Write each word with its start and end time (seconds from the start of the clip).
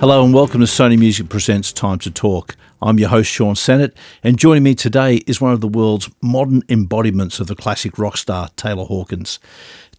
Hello 0.00 0.24
and 0.24 0.32
welcome 0.32 0.60
to 0.60 0.66
Sony 0.66 0.98
Music 0.98 1.28
Presents 1.28 1.74
Time 1.74 1.98
to 1.98 2.10
Talk. 2.10 2.56
I'm 2.80 2.98
your 2.98 3.10
host, 3.10 3.30
Sean 3.30 3.54
Sennett, 3.54 3.94
and 4.24 4.38
joining 4.38 4.62
me 4.62 4.74
today 4.74 5.16
is 5.26 5.42
one 5.42 5.52
of 5.52 5.60
the 5.60 5.68
world's 5.68 6.08
modern 6.22 6.62
embodiments 6.70 7.38
of 7.38 7.48
the 7.48 7.54
classic 7.54 7.98
rock 7.98 8.16
star, 8.16 8.48
Taylor 8.56 8.86
Hawkins. 8.86 9.38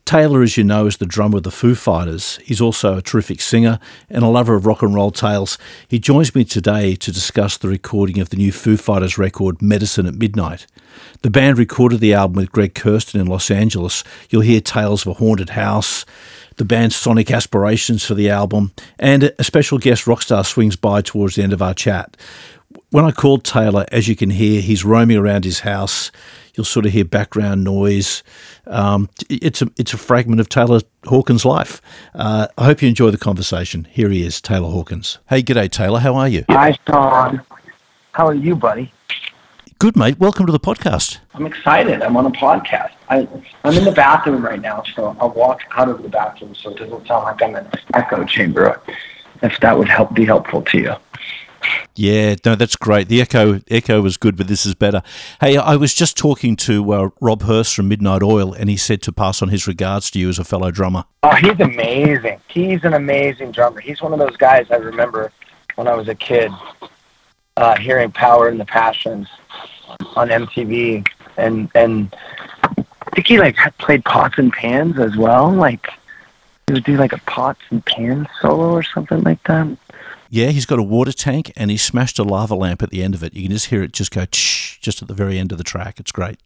Taylor, 0.04 0.42
as 0.42 0.58
you 0.58 0.64
know, 0.64 0.88
is 0.88 0.98
the 0.98 1.06
drummer 1.06 1.38
of 1.38 1.44
the 1.44 1.52
Foo 1.52 1.76
Fighters. 1.76 2.38
He's 2.38 2.60
also 2.60 2.98
a 2.98 3.02
terrific 3.04 3.42
singer 3.42 3.78
and 4.10 4.24
a 4.24 4.28
lover 4.28 4.56
of 4.56 4.66
rock 4.66 4.82
and 4.82 4.96
roll 4.96 5.12
tales. 5.12 5.60
He 5.88 6.00
joins 6.00 6.34
me 6.34 6.46
today 6.46 6.96
to 6.96 7.12
discuss 7.12 7.60
the 7.60 7.70
recording 7.70 8.20
of 8.20 8.30
the 8.30 8.38
new 8.38 8.52
Foo 8.52 8.78
Fighters 8.78 9.20
record, 9.20 9.62
Medicine 9.62 10.08
at 10.08 10.16
Midnight. 10.16 10.66
The 11.22 11.30
band 11.30 11.60
recorded 11.60 12.00
the 12.00 12.16
album 12.16 12.38
with 12.38 12.52
Greg 12.52 12.74
Kurstin 12.74 13.22
in 13.22 13.28
Los 13.28 13.52
Angeles. 13.52 14.04
You'll 14.32 14.42
hear 14.42 14.62
tales 14.62 15.06
of 15.06 15.12
a 15.12 15.20
haunted 15.20 15.50
house, 15.50 16.06
the 16.62 16.66
band's 16.66 16.96
sonic 16.96 17.32
aspirations 17.32 18.06
for 18.06 18.14
the 18.14 18.30
album, 18.30 18.72
and 19.00 19.34
a 19.40 19.44
special 19.44 19.80
guest 19.80 20.06
rock 20.06 20.22
star 20.22 20.44
swings 20.44 20.76
by 20.76 21.02
towards 21.02 21.34
the 21.34 21.42
end 21.42 21.54
of 21.54 21.62
our 21.64 21.74
chat. 21.74 22.16
When 22.92 23.04
I 23.04 23.10
called 23.10 23.44
Taylor, 23.44 23.84
as 23.92 24.08
you 24.08 24.16
can 24.16 24.30
hear, 24.30 24.62
he's 24.62 24.86
roaming 24.86 25.18
around 25.18 25.44
his 25.44 25.62
house. 25.62 26.12
You'll 26.54 26.66
sort 26.66 26.86
of 26.86 26.92
hear 26.92 27.04
background 27.04 27.64
noise. 27.64 28.22
Um, 28.68 29.10
it's 29.28 29.64
a 29.64 29.72
it's 29.76 29.92
a 29.96 29.98
fragment 29.98 30.40
of 30.40 30.50
Taylor 30.50 30.82
Hawkins' 31.06 31.46
life. 31.46 31.82
Uh, 32.14 32.48
I 32.60 32.66
hope 32.66 32.84
you 32.84 32.88
enjoy 32.88 33.10
the 33.10 33.18
conversation. 33.18 33.88
Here 33.90 34.10
he 34.10 34.24
is, 34.24 34.40
Taylor 34.40 34.70
Hawkins. 34.70 35.18
Hey, 35.30 35.42
g'day, 35.42 35.68
Taylor. 35.72 36.00
How 36.00 36.14
are 36.14 36.28
you? 36.28 36.46
Hi, 36.52 36.78
Sean. 36.88 37.42
How 38.12 38.28
are 38.28 38.36
you, 38.36 38.56
buddy? 38.56 38.94
Good, 39.82 39.96
mate. 39.96 40.20
Welcome 40.20 40.46
to 40.46 40.52
the 40.52 40.60
podcast. 40.60 41.18
I'm 41.34 41.48
excited. 41.48 42.04
I'm 42.04 42.16
on 42.16 42.28
a 42.28 42.30
podcast. 42.30 42.92
I, 43.10 43.28
I'm 43.64 43.74
in 43.74 43.84
the 43.84 43.92
bathroom 43.92 44.46
right 44.46 44.62
now, 44.62 44.84
so 44.94 45.18
I'll 45.20 45.32
walk 45.32 45.62
out 45.72 45.90
of 45.90 46.04
the 46.04 46.08
bathroom 46.08 46.54
so 46.54 46.70
it 46.70 46.78
doesn't 46.78 47.08
sound 47.08 47.24
like 47.24 47.42
I'm 47.42 47.56
in 47.56 47.66
an 47.66 47.72
echo 47.96 48.24
chamber. 48.24 48.80
If 49.42 49.60
that 49.62 49.76
would 49.76 49.90
help 49.90 50.14
be 50.14 50.24
helpful 50.24 50.62
to 50.62 50.78
you. 50.78 50.94
Yeah, 51.96 52.36
no, 52.46 52.54
that's 52.54 52.76
great. 52.76 53.08
The 53.08 53.22
echo 53.22 53.60
echo 53.72 54.04
was 54.04 54.18
good, 54.18 54.38
but 54.38 54.48
this 54.48 54.68
is 54.68 54.76
better. 54.76 55.02
Hey, 55.40 55.58
I 55.58 55.78
was 55.78 55.96
just 55.96 56.16
talking 56.16 56.56
to 56.58 56.94
uh, 56.94 57.10
Rob 57.20 57.42
Hirst 57.42 57.74
from 57.74 57.88
Midnight 57.88 58.22
Oil, 58.22 58.54
and 58.54 58.70
he 58.70 58.78
said 58.78 59.02
to 59.02 59.12
pass 59.12 59.42
on 59.42 59.50
his 59.50 59.66
regards 59.66 60.12
to 60.12 60.20
you 60.20 60.30
as 60.30 60.38
a 60.38 60.44
fellow 60.44 60.70
drummer. 60.70 61.06
Oh, 61.24 61.34
he's 61.34 61.60
amazing. 61.60 62.40
He's 62.50 62.84
an 62.84 62.94
amazing 62.94 63.52
drummer. 63.52 63.82
He's 63.82 64.00
one 64.00 64.14
of 64.14 64.20
those 64.20 64.38
guys 64.38 64.68
I 64.70 64.76
remember 64.76 65.32
when 65.74 65.88
I 65.88 65.96
was 65.96 66.08
a 66.08 66.14
kid, 66.14 66.52
uh, 67.62 67.78
hearing 67.78 68.12
Power 68.12 68.48
and 68.48 68.60
the 68.60 68.66
Passions 68.66 69.28
on 70.16 70.30
MTV, 70.30 71.08
and 71.38 71.70
and 71.76 72.14
I 72.78 73.16
think 73.16 73.28
he 73.28 73.40
like 73.40 73.56
played 73.78 74.04
pots 74.04 74.38
and 74.38 74.52
pans 74.52 75.00
as 75.00 75.16
well. 75.16 75.52
Like 75.52 75.90
he 76.68 76.74
would 76.74 76.84
do 76.84 76.98
like 76.98 77.14
a 77.14 77.20
pots 77.20 77.62
and 77.70 77.86
pans 77.86 78.28
solo 78.42 78.72
or 78.72 78.84
something 78.84 79.22
like 79.22 79.44
that. 79.44 79.78
Yeah, 80.30 80.48
he's 80.48 80.66
got 80.66 80.80
a 80.80 80.84
water 80.84 81.12
tank 81.12 81.52
and 81.58 81.70
he 81.70 81.76
smashed 81.76 82.18
a 82.18 82.24
lava 82.24 82.56
lamp 82.56 82.82
at 82.82 82.90
the 82.90 83.04
end 83.04 83.14
of 83.16 83.24
it. 83.24 83.34
You 83.34 83.44
can 83.44 83.52
just 83.52 83.66
hear 83.68 83.84
it 83.84 83.92
just 83.92 84.12
go 84.12 84.26
just 84.32 85.02
at 85.02 85.08
the 85.10 85.14
very 85.14 85.38
end 85.38 85.52
of 85.52 85.58
the 85.58 85.64
track. 85.64 86.00
It's 86.00 86.12
great. 86.12 86.40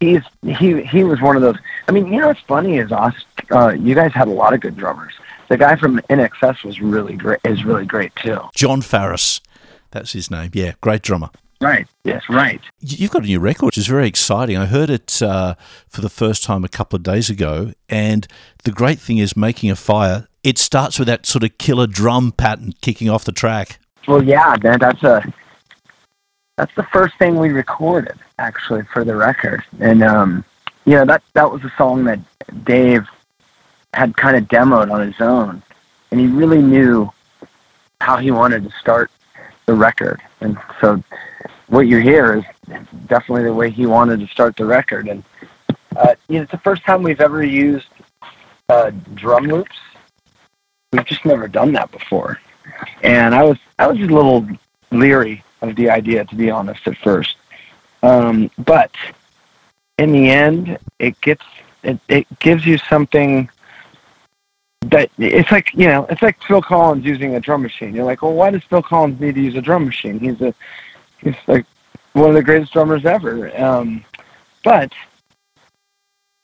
He's 0.00 0.22
he 0.42 0.82
he 0.82 1.04
was 1.04 1.20
one 1.20 1.36
of 1.36 1.42
those. 1.42 1.56
I 1.88 1.92
mean, 1.92 2.12
you 2.12 2.20
know 2.20 2.28
what's 2.28 2.40
funny 2.40 2.78
is 2.78 2.92
us. 2.92 3.14
Uh, 3.50 3.70
you 3.70 3.94
guys 3.94 4.12
had 4.12 4.28
a 4.28 4.32
lot 4.32 4.54
of 4.54 4.60
good 4.60 4.76
drummers. 4.76 5.12
The 5.48 5.58
guy 5.58 5.76
from 5.76 5.98
INXS 6.08 6.64
was 6.64 6.80
really 6.80 7.14
great. 7.14 7.40
Is 7.44 7.64
really 7.64 7.84
great 7.84 8.14
too. 8.16 8.40
Jon 8.54 8.80
Farriss, 8.80 9.40
that's 9.92 10.12
his 10.12 10.30
name. 10.30 10.50
Yeah, 10.52 10.72
great 10.80 11.02
drummer. 11.02 11.30
Right. 11.62 11.86
Yes. 12.02 12.24
Right. 12.28 12.60
You've 12.80 13.12
got 13.12 13.22
a 13.22 13.26
new 13.26 13.38
record, 13.38 13.66
which 13.66 13.78
is 13.78 13.86
very 13.86 14.08
exciting. 14.08 14.56
I 14.56 14.66
heard 14.66 14.90
it 14.90 15.22
uh, 15.22 15.54
for 15.88 16.00
the 16.00 16.08
first 16.08 16.42
time 16.42 16.64
a 16.64 16.68
couple 16.68 16.96
of 16.96 17.04
days 17.04 17.30
ago, 17.30 17.72
and 17.88 18.26
the 18.64 18.72
great 18.72 18.98
thing 18.98 19.18
is 19.18 19.36
making 19.36 19.70
a 19.70 19.76
fire. 19.76 20.26
It 20.42 20.58
starts 20.58 20.98
with 20.98 21.06
that 21.06 21.24
sort 21.24 21.44
of 21.44 21.56
killer 21.58 21.86
drum 21.86 22.32
pattern 22.32 22.72
kicking 22.80 23.08
off 23.08 23.24
the 23.24 23.30
track. 23.30 23.78
Well, 24.08 24.24
yeah, 24.24 24.56
man, 24.60 24.80
that's 24.80 25.04
a 25.04 25.32
that's 26.56 26.74
the 26.74 26.82
first 26.92 27.16
thing 27.18 27.38
we 27.38 27.50
recorded 27.50 28.18
actually 28.40 28.82
for 28.92 29.04
the 29.04 29.14
record, 29.14 29.62
and 29.78 30.02
um, 30.02 30.44
you 30.84 30.94
know 30.94 31.04
that 31.04 31.22
that 31.34 31.52
was 31.52 31.62
a 31.62 31.72
song 31.78 32.04
that 32.04 32.18
Dave 32.64 33.06
had 33.94 34.16
kind 34.16 34.36
of 34.36 34.44
demoed 34.48 34.90
on 34.90 35.06
his 35.06 35.20
own, 35.20 35.62
and 36.10 36.18
he 36.18 36.26
really 36.26 36.60
knew 36.60 37.08
how 38.00 38.16
he 38.16 38.32
wanted 38.32 38.64
to 38.64 38.70
start 38.80 39.12
the 39.66 39.74
record, 39.74 40.20
and 40.40 40.58
so 40.80 41.02
what 41.68 41.86
you 41.86 41.98
hear 41.98 42.36
is 42.36 42.44
definitely 43.06 43.44
the 43.44 43.54
way 43.54 43.70
he 43.70 43.86
wanted 43.86 44.20
to 44.20 44.26
start 44.26 44.56
the 44.56 44.64
record. 44.64 45.08
And 45.08 45.22
uh, 45.96 46.14
you 46.28 46.36
know, 46.36 46.42
it's 46.42 46.52
the 46.52 46.58
first 46.58 46.84
time 46.84 47.02
we've 47.02 47.20
ever 47.20 47.42
used 47.42 47.86
uh, 48.68 48.90
drum 49.14 49.44
loops. 49.44 49.76
We've 50.92 51.04
just 51.04 51.24
never 51.24 51.48
done 51.48 51.72
that 51.72 51.90
before, 51.90 52.38
and 53.02 53.34
I 53.34 53.42
was 53.42 53.58
I 53.78 53.86
was 53.86 53.98
a 53.98 54.02
little 54.02 54.46
leery 54.90 55.42
of 55.62 55.76
the 55.76 55.88
idea, 55.88 56.24
to 56.24 56.34
be 56.34 56.50
honest, 56.50 56.86
at 56.86 56.98
first. 56.98 57.36
Um, 58.02 58.50
but 58.58 58.90
in 59.98 60.12
the 60.12 60.30
end, 60.30 60.78
it 60.98 61.20
gets 61.20 61.44
it, 61.82 61.98
it 62.08 62.26
gives 62.38 62.66
you 62.66 62.78
something 62.78 63.48
that 64.92 65.10
it's 65.18 65.50
like 65.50 65.72
you 65.74 65.86
know 65.86 66.06
it's 66.08 66.22
like 66.22 66.40
Phil 66.42 66.62
Collins 66.62 67.04
using 67.04 67.34
a 67.34 67.40
drum 67.40 67.62
machine. 67.62 67.94
You're 67.94 68.04
like, 68.04 68.22
well, 68.22 68.32
why 68.32 68.50
does 68.50 68.62
Phil 68.64 68.82
Collins 68.82 69.20
need 69.20 69.34
to 69.34 69.40
use 69.40 69.56
a 69.56 69.60
drum 69.60 69.84
machine? 69.84 70.20
He's 70.20 70.40
a 70.40 70.54
he's 71.20 71.34
like 71.46 71.66
one 72.12 72.28
of 72.28 72.34
the 72.34 72.42
greatest 72.42 72.72
drummers 72.72 73.04
ever. 73.04 73.50
Um, 73.60 74.04
but 74.64 74.92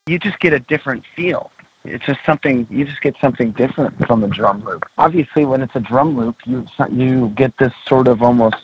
you 0.07 0.19
just 0.19 0.41
get 0.41 0.53
a 0.53 0.61
different 0.61 1.05
feel. 1.15 1.53
It's 1.85 2.05
just 2.05 2.25
something 2.25 2.67
you 2.71 2.85
just 2.85 3.01
get 3.01 3.17
something 3.21 3.53
different 3.53 4.07
from 4.07 4.21
the 4.21 4.29
drum 4.29 4.65
loop. 4.65 4.85
Obviously, 4.99 5.45
when 5.45 5.63
it's 5.63 5.77
a 5.77 5.81
drum 5.81 6.17
loop, 6.17 6.37
you 6.47 6.67
you 6.91 7.29
get 7.31 7.57
this 7.59 7.73
sort 7.87 8.09
of 8.09 8.23
almost 8.23 8.57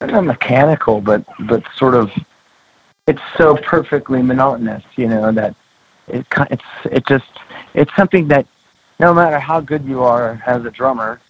not 0.00 0.24
mechanical, 0.24 1.00
but 1.00 1.24
but 1.40 1.62
sort 1.76 1.94
of 1.94 2.10
it's 3.06 3.22
so 3.36 3.56
perfectly 3.56 4.20
monotonous, 4.22 4.84
you 4.96 5.08
know, 5.08 5.32
that 5.32 5.54
it 6.08 6.26
it's 6.50 6.64
it 6.84 7.06
just 7.06 7.30
it's 7.74 7.94
something 7.94 8.28
that 8.28 8.46
no 8.98 9.12
matter 9.14 9.38
how 9.38 9.60
good 9.60 9.84
you 9.84 10.02
are 10.02 10.42
as 10.46 10.64
a 10.64 10.70
drummer, 10.70 11.20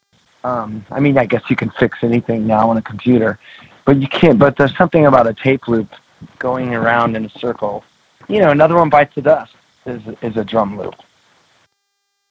um, 0.45 0.85
I 0.91 1.01
mean, 1.01 1.19
I 1.19 1.27
guess 1.27 1.43
you 1.49 1.57
can 1.57 1.71
fix 1.71 1.99
anything 2.03 2.47
now 2.47 2.71
on 2.71 2.77
a 2.77 2.83
computer 2.83 3.39
but 3.87 4.03
you 4.03 4.09
can't. 4.09 4.39
But 4.39 4.57
there's 4.57 4.77
something 4.77 5.07
about 5.07 5.27
a 5.27 5.33
tape 5.33 5.67
loop 5.67 5.89
going 6.39 6.75
around 6.75 7.17
in 7.17 7.25
a 7.25 7.31
circle. 7.31 7.83
You 8.29 8.41
know, 8.41 8.51
another 8.51 8.75
one 8.75 8.91
bites 8.91 9.15
the 9.15 9.23
dust 9.23 9.55
is 9.87 10.03
is 10.21 10.37
a 10.37 10.45
drum 10.45 10.77
loop, 10.79 10.97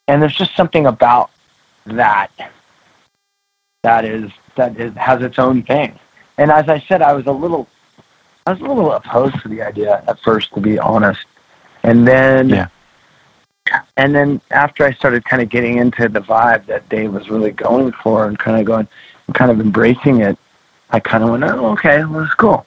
and 0.08 0.22
there's 0.22 0.36
just 0.36 0.56
something 0.56 0.86
about 0.86 1.32
that 1.88 2.30
that 3.82 4.06
is 4.06 4.30
that 4.56 4.80
is 4.80 4.94
has 4.96 5.24
its 5.24 5.40
own 5.40 5.64
thing. 5.64 5.98
And 6.38 6.52
as 6.52 6.70
I 6.70 6.80
said, 6.82 7.02
I 7.02 7.14
was 7.14 7.26
a 7.26 7.32
little 7.32 7.68
I 8.46 8.52
was 8.52 8.60
a 8.60 8.66
little 8.66 8.92
opposed 8.92 9.42
to 9.42 9.48
the 9.48 9.64
idea 9.64 10.04
at 10.08 10.20
first, 10.20 10.54
to 10.54 10.60
be 10.60 10.78
honest, 10.78 11.26
and 11.82 12.08
then. 12.08 12.50
Yeah. 12.50 12.68
And 13.98 14.14
then 14.14 14.42
after 14.52 14.86
I 14.86 14.94
started 14.94 15.26
kind 15.26 15.42
of 15.42 15.50
getting 15.50 15.78
into 15.78 16.08
the 16.08 16.20
vibe 16.20 16.66
that 16.68 16.88
Dave 16.90 17.14
was 17.14 17.30
really 17.30 17.52
going 17.52 17.92
for 17.92 18.28
and 18.28 18.38
kind 18.38 18.60
of 18.60 18.66
going, 18.66 18.88
kind 19.34 19.50
of 19.50 19.60
embracing 19.60 20.22
it, 20.22 20.38
I 20.92 21.00
kind 21.00 21.24
of 21.24 21.32
went, 21.32 21.44
oh, 21.44 21.72
okay, 21.72 22.06
well, 22.06 22.24
it's 22.24 22.34
cool. 22.36 22.66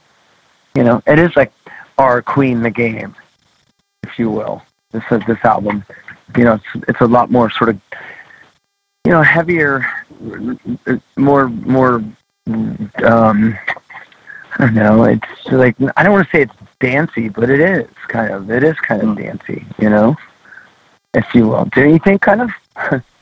You 0.75 0.84
know, 0.84 1.03
it 1.06 1.19
is 1.19 1.34
like 1.36 1.53
our 1.98 2.22
Queen 2.22 2.62
the 2.62 2.70
Game, 2.70 3.14
if 4.03 4.19
you 4.19 4.31
will. 4.31 4.62
This 4.92 5.04
is 5.10 5.22
this 5.26 5.44
album. 5.44 5.84
You 6.36 6.44
know, 6.44 6.54
it's 6.54 6.88
it's 6.88 7.00
a 7.00 7.06
lot 7.06 7.30
more 7.30 7.50
sort 7.50 7.70
of, 7.70 7.80
you 9.04 9.12
know, 9.12 9.22
heavier, 9.22 9.86
more 11.16 11.48
more. 11.48 12.04
Um, 13.04 13.59
I 14.59 14.59
don't 14.59 14.74
know. 14.74 15.04
It's 15.04 15.47
like 15.47 15.77
I 15.97 16.03
don't 16.03 16.12
want 16.12 16.27
to 16.28 16.36
say 16.36 16.42
it's 16.42 16.54
dancey, 16.80 17.28
but 17.28 17.51
it 17.51 17.60
is 17.60 17.89
kind 18.09 18.33
of. 18.33 18.51
It 18.51 18.62
is 18.62 18.77
kind 18.77 19.03
of 19.03 19.09
mm. 19.09 19.18
dancey, 19.18 19.66
you 19.78 19.91
know, 19.91 20.16
if 21.15 21.27
you 21.34 21.49
will. 21.49 21.65
Do 21.66 21.89
you 21.89 21.99
think 21.99 22.22
kind 22.22 22.43
of? 22.43 23.03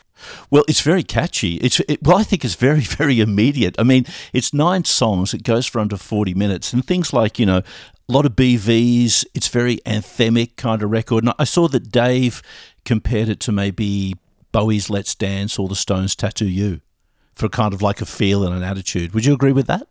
Well, 0.51 0.65
it's 0.67 0.81
very 0.81 1.03
catchy. 1.03 1.57
It's 1.57 1.79
it, 1.81 2.03
well, 2.03 2.17
I 2.17 2.23
think 2.23 2.43
it's 2.43 2.55
very 2.55 2.81
very 3.01 3.21
immediate. 3.21 3.77
I 3.79 3.83
mean, 3.83 4.07
it's 4.33 4.55
nine 4.55 4.85
songs. 4.85 5.35
It 5.35 5.43
goes 5.43 5.67
for 5.67 5.79
under 5.79 5.99
forty 5.99 6.33
minutes, 6.33 6.73
and 6.73 6.85
things 6.85 7.13
like 7.13 7.39
you 7.39 7.45
know 7.45 7.59
a 7.59 8.13
lot 8.13 8.25
of 8.25 8.33
BVs. 8.33 9.27
It's 9.35 9.49
very 9.49 9.77
anthemic 9.85 10.57
kind 10.57 10.83
of 10.83 10.91
record. 10.91 11.23
And 11.23 11.35
I 11.39 11.45
saw 11.45 11.69
that 11.69 11.93
Dave 11.93 12.43
compared 12.87 13.29
it 13.29 13.41
to 13.41 13.53
maybe 13.53 14.15
Bowie's 14.53 14.89
Let's 14.89 15.15
Dance 15.15 15.59
or 15.59 15.69
the 15.69 15.77
Stones' 15.77 16.17
Tattoo 16.17 16.49
You 16.49 16.81
for 17.35 17.51
kind 17.51 17.75
of 17.75 17.83
like 17.83 18.01
a 18.01 18.07
feel 18.07 18.43
and 18.43 18.55
an 18.55 18.63
attitude. 18.63 19.13
Would 19.13 19.27
you 19.27 19.35
agree 19.35 19.53
with 19.53 19.67
that? 19.67 19.87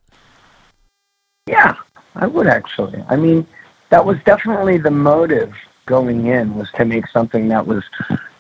Yeah, 1.48 1.76
I 2.16 2.26
would 2.26 2.48
actually. 2.48 3.04
I 3.08 3.16
mean, 3.16 3.46
that 3.90 4.04
was 4.04 4.18
definitely 4.26 4.80
the 4.80 4.92
motive 4.92 5.54
going 5.86 6.28
in 6.28 6.56
was 6.56 6.70
to 6.72 6.86
make 6.86 7.08
something 7.08 7.48
that 7.50 7.66
was 7.66 7.84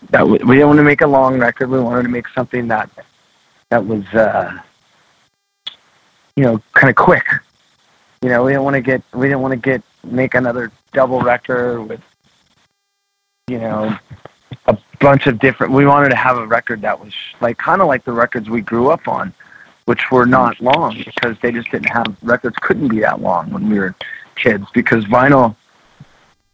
that 0.09 0.27
we, 0.27 0.38
we 0.39 0.56
didn't 0.56 0.68
want 0.68 0.77
to 0.77 0.83
make 0.83 1.01
a 1.01 1.07
long 1.07 1.39
record. 1.39 1.69
We 1.69 1.80
wanted 1.80 2.03
to 2.03 2.09
make 2.09 2.27
something 2.30 2.68
that 2.68 2.89
that 3.69 3.86
was 3.86 4.06
uh, 4.13 4.57
you 6.36 6.44
know 6.44 6.62
kind 6.74 6.89
of 6.89 6.95
quick. 6.95 7.25
You 8.21 8.30
know, 8.30 8.44
we 8.44 8.51
didn't 8.51 8.63
want 8.63 8.75
to 8.75 8.81
get 8.81 9.03
we 9.13 9.27
didn't 9.27 9.42
want 9.42 9.51
to 9.51 9.57
get 9.57 9.81
make 10.03 10.33
another 10.36 10.71
double 10.94 11.21
record 11.21 11.81
with 11.88 12.01
you 13.48 13.59
know 13.59 13.98
a 14.68 14.77
bunch 15.00 15.27
of 15.27 15.39
different. 15.39 15.74
We 15.74 15.86
wanted 15.86 16.09
to 16.09 16.15
have 16.15 16.38
a 16.38 16.48
record 16.48 16.81
that 16.81 17.00
was 17.00 17.13
like 17.41 17.57
kind 17.57 17.81
of 17.81 17.88
like 17.88 18.03
the 18.06 18.13
records 18.13 18.50
we 18.50 18.62
grew 18.62 18.89
up 18.89 19.07
on, 19.07 19.33
which 19.86 20.12
were 20.12 20.25
not 20.25 20.59
long 20.59 20.98
because 21.03 21.38
they 21.41 21.51
just 21.51 21.69
didn't 21.71 21.89
have 21.89 22.15
records 22.24 22.56
couldn't 22.62 22.88
be 22.88 23.00
that 23.00 23.21
long 23.21 23.51
when 23.51 23.69
we 23.69 23.80
were 23.80 23.95
kids 24.36 24.65
because 24.74 25.06
vinyl. 25.06 25.56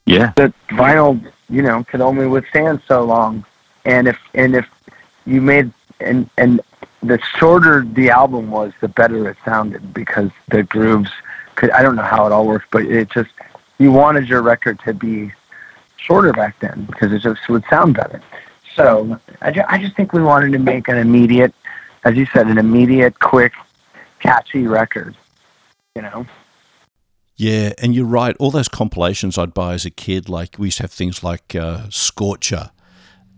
Yeah. 0.05 0.33
The 0.35 0.53
vinyl, 0.69 1.31
you 1.49 1.61
know, 1.61 1.83
could 1.83 2.01
only 2.01 2.27
withstand 2.27 2.81
so 2.87 3.03
long, 3.03 3.45
and 3.85 4.07
if 4.07 4.17
and 4.33 4.55
if 4.55 4.67
you 5.25 5.41
made 5.41 5.71
and 5.99 6.29
and 6.37 6.61
the 7.03 7.19
shorter 7.37 7.83
the 7.83 8.09
album 8.09 8.51
was, 8.51 8.73
the 8.81 8.87
better 8.87 9.29
it 9.29 9.37
sounded 9.45 9.93
because 9.93 10.31
the 10.49 10.63
grooves 10.63 11.11
could. 11.55 11.71
I 11.71 11.81
don't 11.81 11.95
know 11.95 12.03
how 12.03 12.25
it 12.25 12.31
all 12.31 12.45
works, 12.45 12.65
but 12.71 12.83
it 12.85 13.09
just 13.09 13.31
you 13.77 13.91
wanted 13.91 14.27
your 14.27 14.41
record 14.41 14.79
to 14.85 14.93
be 14.93 15.31
shorter 15.97 16.33
back 16.33 16.59
then 16.59 16.85
because 16.85 17.11
it 17.13 17.19
just 17.19 17.47
would 17.49 17.63
sound 17.69 17.95
better. 17.95 18.21
So 18.75 19.19
I, 19.41 19.51
ju- 19.51 19.63
I 19.67 19.77
just 19.79 19.95
think 19.95 20.13
we 20.13 20.21
wanted 20.21 20.51
to 20.53 20.59
make 20.59 20.87
an 20.87 20.97
immediate, 20.97 21.53
as 22.05 22.15
you 22.15 22.25
said, 22.27 22.47
an 22.47 22.57
immediate, 22.57 23.19
quick, 23.19 23.53
catchy 24.19 24.65
record. 24.67 25.15
You 25.95 26.03
know. 26.03 26.25
Yeah, 27.41 27.73
and 27.79 27.95
you're 27.95 28.05
right. 28.05 28.37
All 28.37 28.51
those 28.51 28.67
compilations 28.67 29.35
I'd 29.35 29.55
buy 29.55 29.73
as 29.73 29.83
a 29.83 29.89
kid, 29.89 30.29
like 30.29 30.57
we 30.59 30.67
used 30.67 30.77
to 30.77 30.83
have 30.83 30.91
things 30.91 31.23
like 31.23 31.55
uh, 31.55 31.89
Scorcher, 31.89 32.69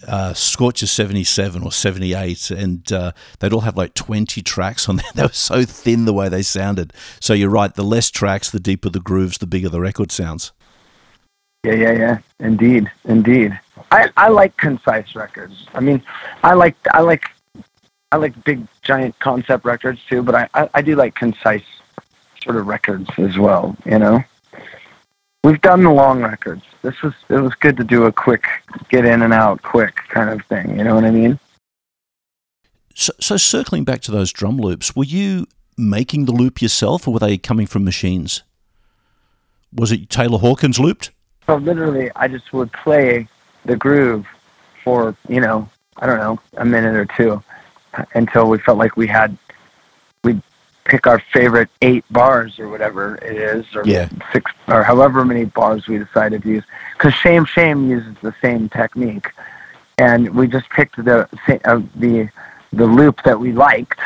uh, 0.05 0.33
Scorcher 0.33 0.87
77 0.87 1.63
or 1.63 1.71
78, 1.71 2.51
and 2.51 2.91
uh, 2.91 3.13
they'd 3.39 3.53
all 3.53 3.61
have 3.61 3.77
like 3.77 3.93
20 3.93 4.41
tracks 4.41 4.89
on 4.89 4.97
there. 4.97 5.05
They 5.15 5.23
were 5.23 5.29
so 5.29 5.63
thin 5.63 6.03
the 6.03 6.11
way 6.11 6.27
they 6.27 6.41
sounded. 6.41 6.91
So 7.21 7.33
you're 7.33 7.49
right. 7.49 7.73
The 7.73 7.85
less 7.85 8.11
tracks, 8.11 8.51
the 8.51 8.59
deeper 8.59 8.89
the 8.89 8.99
grooves, 8.99 9.37
the 9.37 9.47
bigger 9.47 9.69
the 9.69 9.79
record 9.79 10.11
sounds. 10.11 10.51
Yeah, 11.63 11.75
yeah, 11.75 11.93
yeah. 11.93 12.17
Indeed, 12.41 12.91
indeed. 13.05 13.57
I 13.89 14.09
I 14.17 14.27
like 14.27 14.57
concise 14.57 15.15
records. 15.15 15.65
I 15.75 15.79
mean, 15.79 16.03
I 16.43 16.55
like 16.55 16.75
I 16.91 16.99
like 16.99 17.29
I 18.11 18.17
like 18.17 18.43
big 18.43 18.67
giant 18.81 19.17
concept 19.19 19.63
records 19.63 20.01
too, 20.09 20.23
but 20.23 20.35
I 20.35 20.49
I, 20.53 20.69
I 20.73 20.81
do 20.81 20.97
like 20.97 21.15
concise 21.15 21.63
sort 22.43 22.57
of 22.57 22.67
records 22.67 23.09
as 23.17 23.37
well. 23.37 23.75
You 23.85 23.99
know, 23.99 24.23
we've 25.43 25.61
done 25.61 25.83
the 25.83 25.91
long 25.91 26.21
records. 26.21 26.63
This 26.81 27.01
was 27.01 27.13
it 27.29 27.35
was 27.39 27.53
good 27.55 27.77
to 27.77 27.83
do 27.83 28.05
a 28.05 28.11
quick 28.11 28.45
get 28.89 29.05
in 29.05 29.21
and 29.21 29.33
out 29.33 29.61
quick 29.61 29.95
kind 30.09 30.29
of 30.29 30.45
thing. 30.47 30.77
You 30.77 30.83
know 30.83 30.95
what 30.95 31.05
I 31.05 31.11
mean? 31.11 31.39
So, 32.95 33.13
so 33.19 33.37
circling 33.37 33.85
back 33.85 34.01
to 34.01 34.11
those 34.11 34.31
drum 34.31 34.57
loops, 34.57 34.95
were 34.95 35.03
you 35.03 35.47
making 35.77 36.25
the 36.25 36.31
loop 36.31 36.61
yourself, 36.61 37.07
or 37.07 37.13
were 37.13 37.19
they 37.19 37.37
coming 37.37 37.65
from 37.65 37.83
machines? 37.83 38.43
Was 39.73 39.91
it 39.91 40.09
Taylor 40.09 40.37
Hawkins 40.37 40.79
looped? 40.79 41.11
So 41.47 41.55
literally, 41.55 42.11
I 42.15 42.27
just 42.27 42.53
would 42.53 42.71
play 42.71 43.27
the 43.65 43.75
groove 43.75 44.27
for 44.83 45.15
you 45.27 45.39
know 45.39 45.69
I 45.97 46.05
don't 46.05 46.19
know 46.19 46.39
a 46.57 46.65
minute 46.65 46.95
or 46.95 47.05
two 47.17 47.43
uh, 47.93 48.05
until 48.13 48.49
we 48.49 48.59
felt 48.59 48.77
like 48.77 48.97
we 48.97 49.07
had 49.07 49.37
pick 50.85 51.07
our 51.07 51.19
favorite 51.19 51.69
eight 51.81 52.03
bars 52.11 52.59
or 52.59 52.67
whatever 52.69 53.15
it 53.15 53.35
is 53.37 53.65
or 53.75 53.83
Yeah. 53.85 54.09
six 54.31 54.51
or 54.67 54.83
however 54.83 55.23
many 55.23 55.45
bars 55.45 55.87
we 55.87 55.97
decided 55.97 56.43
to 56.43 56.49
use 56.49 56.63
because 56.93 57.13
shame 57.13 57.45
shame 57.45 57.89
uses 57.89 58.15
the 58.21 58.33
same 58.41 58.69
technique. 58.69 59.31
And 59.97 60.33
we 60.35 60.47
just 60.47 60.69
picked 60.69 60.97
the 61.03 61.27
uh, 61.65 61.81
the 61.95 62.29
the 62.71 62.85
loop 62.85 63.21
that 63.23 63.39
we 63.39 63.51
liked 63.51 63.99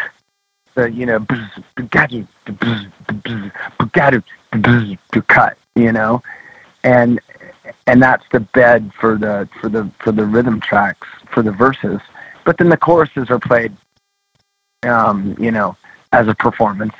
the 0.76 0.92
you 0.92 1.06
know 1.06 1.20
bzz, 1.20 1.64
bugatti, 1.76 2.28
bzz, 2.46 2.92
bzz, 3.06 3.52
bugatti, 3.80 4.24
bzz, 4.52 4.98
to 5.14 5.22
cut 5.24 5.58
you 5.76 5.92
know? 5.92 6.22
And 6.84 7.20
and 7.86 8.02
that's 8.02 8.26
the 8.32 8.40
bed 8.40 8.92
for 9.00 9.18
the 9.18 9.48
for 9.60 9.70
the 9.70 9.90
for 10.00 10.12
the 10.12 10.26
rhythm 10.26 10.60
tracks 10.60 11.08
for 11.32 11.42
the 11.42 11.52
verses. 11.52 12.00
But 12.46 12.58
then 12.58 12.70
the 12.70 12.78
choruses 12.78 13.30
are 13.30 13.40
played 13.40 13.76
um 14.84 15.36
you 15.40 15.52
know 15.52 15.76
as 16.14 16.28
a 16.28 16.36
performance 16.36 16.94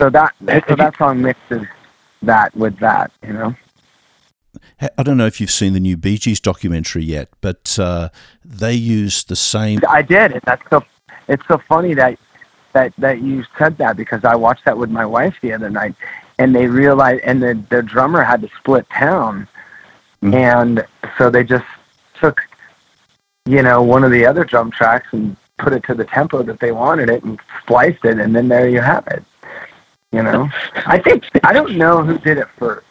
so 0.00 0.10
that 0.10 0.34
so 0.68 0.76
that 0.76 0.96
song 0.96 1.22
mixes 1.22 1.66
that 2.22 2.54
with 2.56 2.76
that 2.78 3.10
you 3.26 3.32
know 3.32 3.54
I 4.96 5.02
don't 5.02 5.16
know 5.16 5.26
if 5.26 5.40
you've 5.40 5.50
seen 5.50 5.72
the 5.72 5.80
new 5.80 5.96
Bee 5.96 6.16
Gees 6.16 6.38
documentary 6.40 7.02
yet, 7.02 7.28
but 7.40 7.76
uh, 7.78 8.10
they 8.44 8.72
use 8.74 9.24
the 9.24 9.34
same. 9.34 9.80
I 9.88 10.00
did 10.02 10.32
and 10.32 10.40
that's 10.44 10.62
so 10.70 10.84
it's 11.28 11.46
so 11.48 11.58
funny 11.58 11.94
that 11.94 12.18
that 12.72 12.92
that 12.98 13.20
you 13.20 13.44
said 13.58 13.78
that 13.78 13.96
because 13.96 14.24
I 14.24 14.36
watched 14.36 14.64
that 14.66 14.78
with 14.78 14.90
my 14.90 15.04
wife 15.06 15.36
the 15.40 15.52
other 15.52 15.70
night 15.70 15.94
and 16.38 16.54
they 16.54 16.66
realized 16.66 17.22
and 17.24 17.42
the 17.42 17.60
the 17.68 17.82
drummer 17.82 18.22
had 18.22 18.42
to 18.42 18.48
split 18.58 18.88
town 18.90 19.48
Mhm. 20.22 20.34
and 20.34 20.86
so 21.18 21.30
they 21.30 21.44
just 21.44 21.66
took 22.14 22.40
you 23.46 23.62
know 23.62 23.82
one 23.82 24.04
of 24.04 24.10
the 24.10 24.24
other 24.24 24.44
drum 24.44 24.70
tracks 24.70 25.08
and 25.12 25.36
put 25.64 25.72
it 25.72 25.82
to 25.84 25.94
the 25.94 26.04
tempo 26.04 26.42
that 26.42 26.60
they 26.60 26.72
wanted 26.72 27.08
it 27.08 27.24
and 27.24 27.40
spliced 27.62 28.04
it 28.04 28.18
and 28.18 28.36
then 28.36 28.48
there 28.48 28.68
you 28.68 28.80
have 28.80 29.06
it 29.08 29.24
you 30.12 30.22
know 30.22 30.48
i 30.86 30.98
think 30.98 31.24
i 31.42 31.52
don't 31.52 31.76
know 31.76 32.02
who 32.02 32.18
did 32.18 32.36
it 32.36 32.48
first 32.58 32.86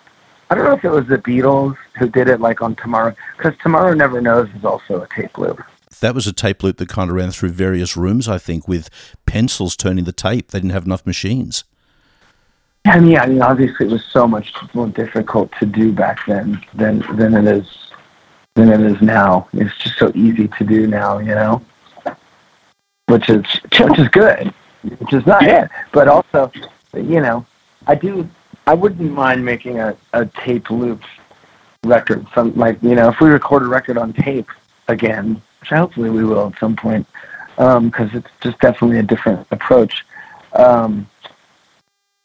i 0.49 0.55
don't 0.55 0.65
know 0.65 0.73
if 0.73 0.83
it 0.83 0.89
was 0.89 1.07
the 1.07 1.19
beatles 1.19 1.77
who 1.99 2.09
did 2.09 2.27
it 2.27 2.41
like 2.41 2.61
on 2.61 2.75
tomorrow 2.75 3.15
because 3.37 3.53
tomorrow 3.61 3.93
never 3.93 4.19
knows 4.19 4.49
is 4.57 4.65
also 4.65 5.01
a 5.01 5.07
tape 5.15 5.37
loop 5.37 5.61
That 5.99 6.15
was 6.15 6.25
a 6.25 6.33
tape 6.33 6.63
loop 6.63 6.77
that 6.77 6.89
kind 6.89 7.09
of 7.11 7.15
ran 7.15 7.31
through 7.31 7.51
various 7.51 7.95
rooms, 7.95 8.27
I 8.27 8.39
think, 8.39 8.67
with 8.67 8.89
pencils 9.27 9.75
turning 9.77 10.05
the 10.05 10.11
tape. 10.11 10.49
They 10.49 10.59
didn't 10.59 10.71
have 10.71 10.87
enough 10.87 11.05
machines. 11.05 11.63
I 12.85 12.99
mean, 12.99 13.17
I 13.17 13.27
mean, 13.27 13.41
obviously, 13.41 13.85
it 13.85 13.91
was 13.91 14.03
so 14.03 14.27
much 14.27 14.51
more 14.73 14.87
difficult 14.87 15.51
to 15.59 15.65
do 15.65 15.93
back 15.93 16.17
then 16.27 16.59
than 16.73 17.05
than 17.15 17.33
it 17.35 17.45
is 17.57 17.67
than 18.55 18.69
it 18.69 18.81
is 18.81 19.01
now. 19.01 19.47
It's 19.53 19.77
just 19.77 19.97
so 19.97 20.11
easy 20.15 20.47
to 20.57 20.63
do 20.65 20.87
now, 20.87 21.19
you 21.19 21.35
know, 21.35 21.61
which 23.07 23.29
is 23.29 23.45
which 23.79 23.99
is 23.99 24.07
good, 24.09 24.53
which 24.99 25.13
is 25.13 25.25
not 25.25 25.43
it. 25.43 25.69
But 25.91 26.07
also, 26.07 26.51
you 26.93 27.21
know, 27.21 27.45
I 27.87 27.95
do. 27.95 28.29
I 28.65 28.73
wouldn't 28.73 29.11
mind 29.11 29.43
making 29.43 29.79
a 29.79 29.95
a 30.13 30.25
tape 30.25 30.69
loop 30.69 31.01
record. 31.83 32.25
Some 32.33 32.55
like 32.55 32.81
you 32.81 32.95
know, 32.95 33.09
if 33.09 33.19
we 33.19 33.29
record 33.29 33.63
a 33.63 33.67
record 33.67 33.97
on 33.97 34.13
tape 34.13 34.49
again, 34.87 35.41
which 35.59 35.69
hopefully 35.69 36.09
we 36.09 36.23
will 36.23 36.47
at 36.47 36.59
some 36.59 36.75
point, 36.75 37.07
because 37.57 38.13
it's 38.13 38.29
just 38.41 38.59
definitely 38.59 38.99
a 38.99 39.03
different 39.03 39.45
approach. 39.51 40.05
Um, 40.53 41.07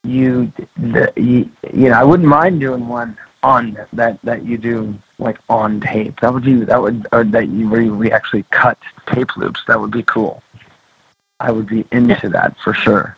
you, 0.04 0.52
the, 0.76 1.12
you, 1.16 1.50
you 1.72 1.88
know, 1.88 1.98
I 1.98 2.04
wouldn't 2.04 2.28
mind 2.28 2.60
doing 2.60 2.88
one 2.88 3.18
on 3.42 3.78
that 3.92 4.20
that 4.22 4.44
you 4.44 4.58
do 4.58 4.98
like 5.18 5.38
on 5.48 5.80
tape. 5.80 6.20
That 6.20 6.32
would 6.32 6.44
be 6.44 6.64
that 6.64 6.80
would 6.80 7.06
or 7.12 7.24
that 7.24 7.48
you 7.48 7.68
where 7.68 7.92
we 7.92 8.10
actually 8.10 8.44
cut 8.50 8.78
tape 9.06 9.36
loops. 9.36 9.62
That 9.66 9.80
would 9.80 9.90
be 9.90 10.02
cool. 10.02 10.42
I 11.40 11.52
would 11.52 11.66
be 11.66 11.86
into 11.92 12.28
that 12.30 12.56
for 12.62 12.74
sure. 12.74 13.16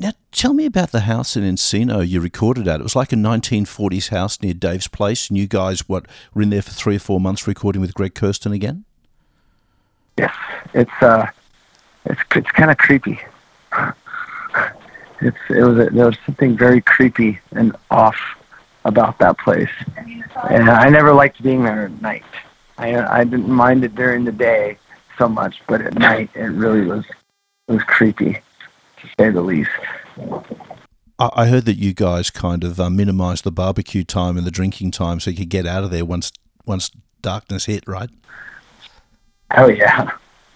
Now, 0.00 0.12
tell 0.30 0.54
me 0.54 0.64
about 0.64 0.92
the 0.92 1.00
house 1.00 1.36
in 1.36 1.42
Encino 1.42 2.06
you 2.06 2.20
recorded 2.20 2.68
at. 2.68 2.78
It 2.78 2.84
was 2.84 2.94
like 2.94 3.12
a 3.12 3.16
1940s 3.16 4.10
house 4.10 4.40
near 4.40 4.54
Dave's 4.54 4.86
place, 4.86 5.28
and 5.28 5.36
you 5.36 5.48
guys, 5.48 5.88
what, 5.88 6.06
were 6.32 6.42
in 6.42 6.50
there 6.50 6.62
for 6.62 6.70
three 6.70 6.96
or 6.96 7.00
four 7.00 7.18
months 7.18 7.48
recording 7.48 7.80
with 7.80 7.94
Greg 7.94 8.14
Kurstin 8.14 8.52
again? 8.52 8.84
Yes, 10.16 10.34
it's 10.74 10.90
uh, 11.00 11.28
it's 12.04 12.20
it's 12.34 12.50
kind 12.52 12.70
of 12.70 12.78
creepy. 12.78 13.20
It's 15.20 15.36
it 15.50 15.62
was 15.64 15.76
a, 15.78 15.90
there 15.90 16.06
was 16.06 16.16
something 16.24 16.56
very 16.56 16.80
creepy 16.80 17.40
and 17.50 17.74
off 17.90 18.16
about 18.84 19.18
that 19.18 19.36
place, 19.38 19.68
and 20.48 20.70
I 20.70 20.88
never 20.90 21.12
liked 21.12 21.42
being 21.42 21.64
there 21.64 21.86
at 21.86 22.00
night. 22.00 22.22
I 22.78 23.20
I 23.20 23.24
didn't 23.24 23.48
mind 23.48 23.82
it 23.82 23.96
during 23.96 24.24
the 24.24 24.30
day 24.30 24.78
so 25.18 25.28
much, 25.28 25.60
but 25.66 25.82
at 25.82 25.94
night 25.94 26.30
it 26.34 26.40
really 26.44 26.82
was 26.86 27.04
it 27.68 27.72
was 27.72 27.82
creepy, 27.82 28.32
to 28.32 29.08
say 29.18 29.30
the 29.30 29.42
least. 29.42 29.70
I 31.18 31.46
heard 31.48 31.64
that 31.64 31.78
you 31.78 31.92
guys 31.92 32.30
kind 32.30 32.62
of 32.62 32.78
uh, 32.78 32.88
minimised 32.88 33.42
the 33.44 33.50
barbecue 33.50 34.04
time 34.04 34.36
and 34.38 34.46
the 34.46 34.52
drinking 34.52 34.92
time 34.92 35.18
so 35.18 35.30
you 35.30 35.36
could 35.36 35.48
get 35.48 35.66
out 35.66 35.82
of 35.84 35.90
there 35.90 36.04
once 36.04 36.32
once 36.64 36.90
darkness 37.22 37.66
hit, 37.66 37.84
right? 37.86 38.10
Oh 39.56 39.68
yeah. 39.68 40.10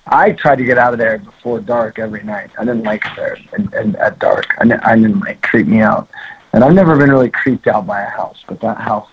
I 0.06 0.32
tried 0.32 0.56
to 0.56 0.64
get 0.64 0.78
out 0.78 0.92
of 0.92 0.98
there 0.98 1.18
before 1.18 1.60
dark 1.60 1.98
every 1.98 2.22
night. 2.22 2.50
I 2.58 2.64
didn't 2.64 2.82
like 2.82 3.04
it 3.06 3.12
there 3.16 3.38
and, 3.52 3.72
and 3.72 3.96
at 3.96 4.18
dark. 4.18 4.46
I, 4.58 4.64
didn't- 4.64 4.84
I 4.84 4.96
didn't 4.96 5.20
like 5.20 5.42
creep 5.42 5.66
me 5.66 5.80
out. 5.80 6.08
And 6.52 6.62
I've 6.62 6.74
never 6.74 6.96
been 6.96 7.10
really 7.10 7.30
creeped 7.30 7.66
out 7.66 7.86
by 7.86 8.02
a 8.02 8.08
house, 8.10 8.44
but 8.46 8.60
that 8.60 8.78
house 8.78 9.08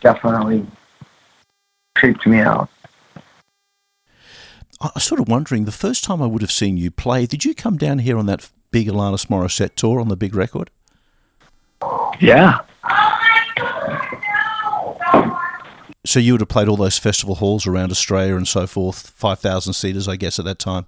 definitely 0.00 0.66
creeped 1.96 2.26
me 2.26 2.38
out. 2.38 2.68
I 4.80 4.90
was 4.94 5.04
sort 5.04 5.20
of 5.20 5.28
wondering, 5.28 5.64
the 5.64 5.72
first 5.72 6.04
time 6.04 6.22
I 6.22 6.26
would 6.26 6.42
have 6.42 6.52
seen 6.52 6.76
you 6.76 6.90
play, 6.90 7.26
did 7.26 7.44
you 7.44 7.54
come 7.54 7.76
down 7.76 7.98
here 7.98 8.16
on 8.16 8.26
that 8.26 8.48
big 8.70 8.88
Alanis 8.88 9.26
Morissette 9.26 9.74
tour 9.74 10.00
on 10.00 10.08
the 10.08 10.16
big 10.16 10.34
record? 10.34 10.70
Yeah. 12.20 12.60
So 16.06 16.20
you 16.20 16.32
would 16.32 16.40
have 16.40 16.48
played 16.48 16.68
all 16.68 16.76
those 16.76 16.96
festival 16.98 17.34
halls 17.36 17.66
around 17.66 17.90
Australia 17.90 18.36
and 18.36 18.46
so 18.46 18.66
forth, 18.66 19.10
5,000 19.10 19.72
seaters, 19.72 20.06
I 20.08 20.16
guess, 20.16 20.38
at 20.38 20.44
that 20.44 20.58
time. 20.58 20.86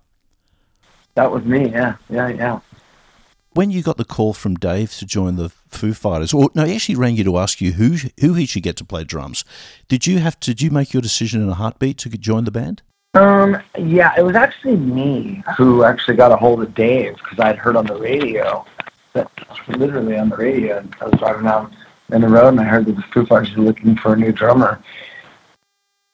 That 1.15 1.31
was 1.33 1.45
me, 1.45 1.69
yeah. 1.71 1.97
Yeah, 2.09 2.29
yeah. 2.29 2.61
when 3.53 3.71
you 3.71 3.83
got 3.83 3.97
the 3.97 4.05
call 4.05 4.33
from 4.33 4.55
Dave 4.55 4.93
to 4.95 5.05
join 5.07 5.37
the 5.37 5.49
Foo 5.69 5.93
Fighters, 5.93 6.33
or 6.33 6.51
no, 6.55 6.65
he 6.65 6.75
actually 6.75 6.95
rang 6.95 7.17
you 7.17 7.25
to 7.25 7.39
ask 7.39 7.61
you 7.61 7.73
who 7.73 7.97
who 8.21 8.35
he 8.35 8.47
should 8.47 8.63
get 8.63 8.77
to 8.77 8.85
play 8.85 9.05
drums. 9.05 9.45
Did 9.89 10.07
you 10.07 10.19
have 10.19 10.39
to? 10.41 10.53
Did 10.53 10.63
you 10.63 10.71
make 10.71 10.93
your 10.93 11.03
decision 11.03 11.43
in 11.43 11.49
a 11.49 11.55
heartbeat 11.55 11.99
to 11.99 12.09
join 12.11 12.45
the 12.45 12.51
band? 12.51 12.83
Um, 13.14 13.61
yeah, 13.76 14.14
it 14.17 14.23
was 14.23 14.37
actually 14.37 14.76
me 14.76 15.43
who 15.57 15.83
actually 15.83 16.17
got 16.17 16.31
a 16.31 16.37
hold 16.37 16.62
of 16.62 16.75
Dave 16.75 17.17
because 17.17 17.40
I'd 17.40 17.57
heard 17.57 17.75
on 17.75 17.87
the 17.87 17.97
radio 17.97 18.64
that 19.14 19.29
literally 19.69 20.17
on 20.17 20.29
the 20.29 20.37
radio. 20.37 20.87
I 21.00 21.07
was 21.07 21.19
driving 21.19 21.45
down 21.45 21.75
in 22.12 22.21
the 22.21 22.29
road 22.29 22.49
and 22.49 22.61
I 22.61 22.64
heard 22.64 22.87
that 22.87 22.95
the 22.95 23.02
Foo 23.02 23.26
Fighters 23.26 23.57
were 23.57 23.64
looking 23.64 23.97
for 23.97 24.12
a 24.12 24.17
new 24.17 24.31
drummer. 24.31 24.81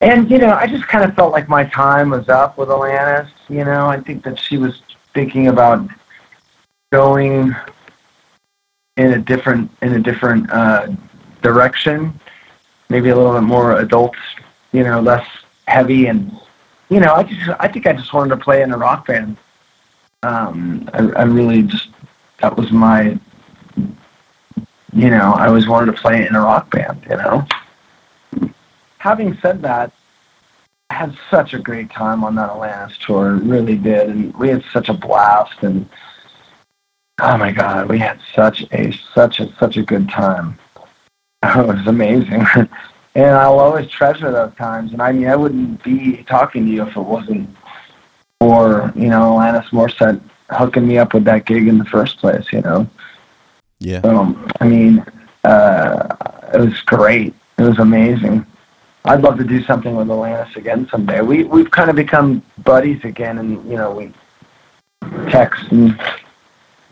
And 0.01 0.31
you 0.31 0.39
know, 0.39 0.53
I 0.53 0.67
just 0.67 0.87
kind 0.89 1.05
of 1.05 1.15
felt 1.15 1.33
like 1.33 1.49
my 1.49 1.65
time 1.65 2.11
was 2.11 2.29
up 2.29 2.57
with 2.57 2.69
Alanis. 2.71 3.29
You 3.49 3.65
know, 3.65 3.87
I 3.87 4.01
think 4.01 4.25
that 4.25 4.39
she 4.39 4.57
was 4.57 4.83
thinking 5.13 5.49
about 5.49 5.87
going 6.93 7.55
in 8.97 9.13
a 9.13 9.19
different 9.19 9.71
in 9.83 9.93
a 9.93 10.01
different 10.01 10.51
uh, 10.51 10.89
direction, 11.43 12.19
maybe 12.89 13.11
a 13.11 13.17
little 13.17 13.35
bit 13.35 13.43
more 13.43 13.81
adult, 13.81 14.17
you 14.73 14.83
know, 14.83 15.01
less 15.01 15.27
heavy 15.67 16.07
and 16.07 16.39
you 16.89 17.01
know, 17.01 17.15
I 17.15 17.23
just 17.25 17.51
I 17.61 17.69
think 17.69 17.87
I 17.87 17.93
just 17.93 18.13
wanted 18.13 18.31
to 18.31 18.43
play 18.43 18.63
in 18.63 18.73
a 18.73 18.79
rock 18.79 19.07
band. 19.07 19.37
Um, 20.23 20.89
I, 20.93 20.99
I 21.21 21.23
really 21.25 21.63
just 21.63 21.89
that 22.41 22.57
was 22.57 22.71
my 22.73 23.19
you 24.93 25.11
know, 25.11 25.35
I 25.35 25.47
always 25.47 25.69
wanted 25.69 25.95
to 25.95 26.01
play 26.01 26.27
in 26.27 26.35
a 26.35 26.41
rock 26.41 26.71
band, 26.71 27.05
you 27.11 27.17
know. 27.17 27.47
Having 28.99 29.37
said 29.43 29.61
that, 29.63 29.93
I 30.89 30.95
had 30.95 31.19
such 31.31 31.53
a 31.53 31.59
great 31.59 31.91
time 31.91 32.25
on 32.25 32.35
that 32.37 32.49
Alanis 32.49 32.97
tour, 33.05 33.35
really 33.35 33.77
did, 33.77 34.09
and 34.09 34.35
we 34.37 34.49
had 34.49 34.65
such 34.73 34.89
a 34.89 34.95
blast 34.95 35.63
and 35.63 35.89
oh 37.21 37.37
my 37.37 37.53
god, 37.53 37.89
we 37.89 37.99
had 37.99 38.21
such 38.35 38.65
a 38.73 38.93
such 39.15 39.41
a 39.41 39.55
such 39.57 39.77
a 39.77 39.83
good 39.83 40.09
time. 40.09 40.59
it 41.43 41.67
was 41.67 41.87
amazing. 41.87 42.47
and 43.17 43.35
I'll 43.35 43.59
always 43.59 43.89
treasure 43.89 44.31
those 44.31 44.55
times. 44.57 44.93
And 44.93 45.01
I 45.01 45.11
mean, 45.11 45.27
I 45.27 45.37
wouldn't 45.37 45.83
be 45.83 46.23
talking 46.25 46.67
to 46.67 46.71
you 46.71 46.83
if 46.83 46.97
it 46.97 47.01
wasn't 47.01 47.49
for 48.39 48.93
you 48.95 49.09
know 49.09 49.33
Alanis 49.33 49.71
Morissette 49.71 50.21
hooking 50.51 50.87
me 50.87 50.99
up 50.99 51.15
with 51.15 51.25
that 51.25 51.47
gig 51.47 51.67
in 51.67 51.79
the 51.79 51.87
first 51.87 52.19
place. 52.19 52.53
You 52.53 52.61
know. 52.61 52.89
Yeah. 53.79 54.01
Um, 54.01 54.47
I 54.61 54.69
mean, 54.69 55.05
uh, 55.45 56.15
it 56.53 56.61
was 56.61 56.81
great. 56.83 57.35
It 57.59 57.63
was 57.63 57.79
amazing. 57.79 58.45
I'd 59.07 59.23
love 59.23 59.39
to 59.39 59.45
do 59.45 59.63
something 59.63 59.97
with 59.97 60.09
Alanis 60.09 60.55
again 60.55 60.87
someday. 60.91 61.23
We 61.23 61.45
we've 61.45 61.71
kind 61.71 61.89
of 61.89 61.97
become 61.97 62.43
buddies 62.65 63.03
again, 63.03 63.39
and 63.39 63.67
you 63.67 63.79
know 63.79 63.93
we 63.93 64.13
text 65.31 65.73
and 65.73 65.99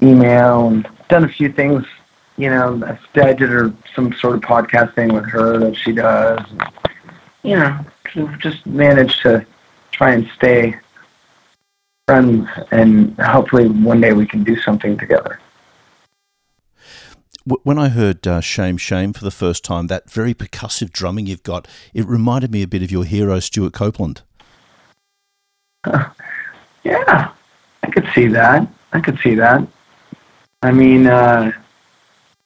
email 0.00 0.69
and 0.69 0.88
done 1.09 1.25
a 1.25 1.28
few 1.28 1.52
things 1.52 1.85
you 2.37 2.50
know, 2.50 2.83
I 3.14 3.33
did 3.33 3.49
her 3.49 3.73
some 3.95 4.12
sort 4.14 4.37
of 4.37 4.41
podcast 4.43 4.95
thing 4.95 5.12
with 5.12 5.26
her 5.26 5.59
that 5.59 5.76
she 5.76 5.93
does. 5.93 6.41
You 7.43 7.57
know, 7.57 7.81
just 8.38 8.64
managed 8.67 9.23
to 9.23 9.47
try 9.93 10.12
and 10.12 10.29
stay 10.37 10.76
friends, 12.07 12.49
and 12.71 13.17
hopefully 13.21 13.69
one 13.69 14.00
day 14.00 14.12
we 14.12 14.26
can 14.26 14.43
do 14.43 14.57
something 14.61 14.97
together. 14.99 15.38
When 17.45 17.79
I 17.79 17.88
heard 17.91 18.26
uh, 18.26 18.41
"Shame, 18.41 18.79
Shame" 18.79 19.12
for 19.12 19.23
the 19.23 19.31
first 19.31 19.64
time, 19.64 19.87
that 19.88 20.11
very 20.11 20.35
percussive 20.35 20.91
drumming 20.91 21.26
you've 21.26 21.43
got, 21.43 21.69
it 21.93 22.07
reminded 22.07 22.50
me 22.50 22.62
a 22.62 22.67
bit 22.67 22.83
of 22.83 22.91
your 22.91 23.05
hero 23.05 23.38
Stewart 23.38 23.75
Copeland. 23.75 24.23
Uh, 25.85 26.09
yeah, 26.83 27.31
I 27.83 27.91
could 27.91 28.09
see 28.14 28.26
that. 28.29 28.67
I 28.93 29.00
could 29.00 29.19
see 29.21 29.37
that. 29.37 29.67
I 30.62 30.73
mean. 30.73 31.07
Uh, 31.07 31.53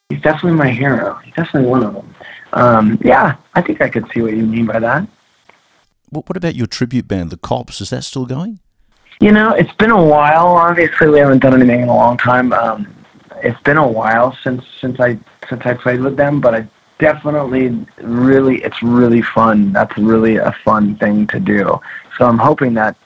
he's 0.08 0.20
definitely 0.22 0.58
my 0.58 0.70
hero. 0.70 1.14
He's 1.24 1.34
definitely 1.34 1.68
one 1.68 1.82
of 1.84 1.94
them. 1.94 2.14
Um, 2.52 2.98
yeah, 3.02 3.36
I 3.54 3.62
think 3.62 3.80
I 3.80 3.88
could 3.88 4.10
see 4.12 4.22
what 4.22 4.32
you 4.32 4.44
mean 4.44 4.66
by 4.66 4.78
that. 4.78 5.06
What, 6.10 6.28
what 6.28 6.36
about 6.36 6.54
your 6.54 6.66
tribute 6.66 7.06
band, 7.06 7.30
the 7.30 7.36
Cops? 7.36 7.80
Is 7.80 7.90
that 7.90 8.04
still 8.04 8.24
going? 8.24 8.60
You 9.20 9.32
know, 9.32 9.52
it's 9.52 9.72
been 9.72 9.90
a 9.90 10.02
while. 10.02 10.46
Obviously, 10.46 11.08
we 11.08 11.18
haven't 11.18 11.40
done 11.40 11.54
anything 11.54 11.80
in 11.80 11.88
a 11.88 11.96
long 11.96 12.16
time. 12.16 12.52
Um, 12.52 12.94
it's 13.42 13.60
been 13.62 13.76
a 13.76 13.86
while 13.86 14.36
since 14.42 14.64
since 14.80 14.98
I 15.00 15.18
since 15.48 15.62
I 15.64 15.74
played 15.74 16.00
with 16.00 16.16
them, 16.16 16.40
but 16.40 16.54
I 16.54 16.66
definitely 16.98 17.86
really 17.98 18.62
it's 18.62 18.82
really 18.82 19.22
fun. 19.22 19.72
That's 19.72 19.96
really 19.98 20.36
a 20.36 20.52
fun 20.64 20.96
thing 20.96 21.26
to 21.28 21.40
do. 21.40 21.80
So 22.16 22.26
I'm 22.26 22.38
hoping 22.38 22.74
that 22.74 22.96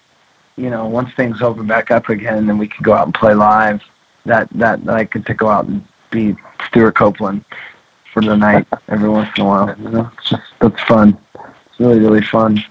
you 0.56 0.70
know 0.70 0.86
once 0.86 1.12
things 1.14 1.40
open 1.40 1.66
back 1.66 1.90
up 1.90 2.08
again 2.10 2.48
and 2.48 2.58
we 2.58 2.68
can 2.68 2.82
go 2.82 2.92
out 2.92 3.06
and 3.06 3.14
play 3.14 3.34
live, 3.34 3.82
that 4.26 4.48
that, 4.50 4.84
that 4.84 4.94
I 4.94 5.06
could 5.06 5.26
to 5.26 5.34
go 5.34 5.48
out 5.48 5.64
and 5.64 5.84
be 6.12 6.36
Stewart 6.68 6.94
Copeland 6.94 7.44
for 8.12 8.22
the 8.22 8.36
night 8.36 8.66
every 8.88 9.08
once 9.08 9.30
in 9.36 9.42
a 9.42 9.46
while. 9.46 9.76
You 9.78 9.88
know, 9.88 10.10
it's 10.18 10.30
just 10.30 10.42
that's 10.60 10.80
fun. 10.82 11.18
It's 11.34 11.80
really 11.80 11.98
really 11.98 12.22
fun. 12.22 12.62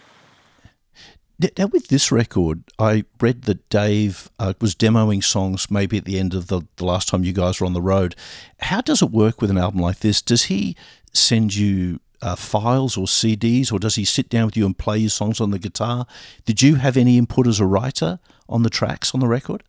Now, 1.57 1.65
with 1.65 1.88
this 1.88 2.12
record, 2.12 2.63
I 2.77 3.03
read 3.19 3.43
that 3.43 3.67
Dave 3.69 4.29
uh, 4.38 4.53
was 4.62 4.75
demoing 4.75 5.24
songs 5.24 5.71
maybe 5.71 5.98
at 5.98 6.05
the 6.05 6.19
end 6.19 6.36
of 6.36 6.48
the, 6.48 6.62
the 6.75 6.86
last 6.86 7.07
time 7.07 7.24
you 7.24 7.33
guys 7.33 7.60
were 7.60 7.65
on 7.65 7.74
the 7.74 7.81
road. 7.81 8.15
How 8.60 8.81
does 8.81 9.01
it 9.01 9.10
work 9.10 9.41
with 9.41 9.50
an 9.50 9.57
album 9.57 9.81
like 9.81 10.00
this? 10.00 10.21
Does 10.21 10.43
he 10.43 10.75
send 11.13 11.55
you 11.55 12.00
uh, 12.21 12.36
files 12.36 12.95
or 12.95 13.05
CDs, 13.05 13.74
or 13.74 13.79
does 13.79 13.95
he 13.95 14.05
sit 14.05 14.29
down 14.29 14.45
with 14.45 14.57
you 14.57 14.65
and 14.65 14.77
play 14.77 15.00
your 15.00 15.10
songs 15.10 15.41
on 15.41 15.50
the 15.50 15.57
guitar? 15.57 16.05
Did 16.45 16.62
you 16.62 16.75
have 16.75 16.95
any 16.95 17.17
input 17.17 17.48
as 17.48 17.60
a 17.60 17.65
writer 17.65 18.19
on 18.48 18.62
the 18.63 18.69
tracks 18.69 19.13
on 19.13 19.19
the 19.19 19.27
record? 19.27 19.63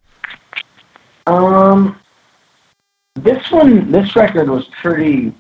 Um, 1.27 1.99
this 3.15 3.51
one, 3.51 3.91
this 3.91 4.17
record 4.17 4.49
was 4.49 4.67
pretty, 4.81 5.33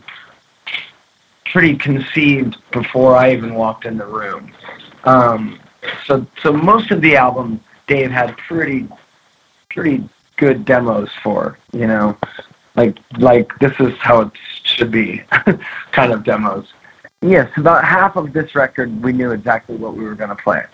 pretty 1.46 1.76
conceived 1.76 2.56
before 2.70 3.16
I 3.16 3.32
even 3.32 3.54
walked 3.54 3.86
in 3.86 3.96
the 3.96 4.06
room. 4.06 4.52
Um, 5.04 5.58
so, 6.06 6.26
so 6.42 6.52
most 6.52 6.90
of 6.90 7.00
the 7.00 7.16
album, 7.16 7.62
Dave 7.86 8.10
had 8.10 8.36
pretty, 8.36 8.88
pretty 9.70 10.08
good 10.36 10.64
demos 10.64 11.10
for. 11.22 11.58
You 11.72 11.86
know, 11.86 12.16
like 12.76 12.98
like 13.18 13.58
this 13.58 13.72
is 13.80 13.96
how 13.98 14.22
it 14.22 14.30
should 14.64 14.90
be, 14.90 15.22
kind 15.92 16.12
of 16.12 16.24
demos. 16.24 16.72
Yes, 17.20 17.50
about 17.56 17.84
half 17.84 18.16
of 18.16 18.32
this 18.32 18.54
record, 18.54 19.02
we 19.02 19.12
knew 19.12 19.30
exactly 19.30 19.76
what 19.76 19.96
we 19.96 20.04
were 20.04 20.14
going 20.14 20.30
to 20.30 20.36
play. 20.36 20.64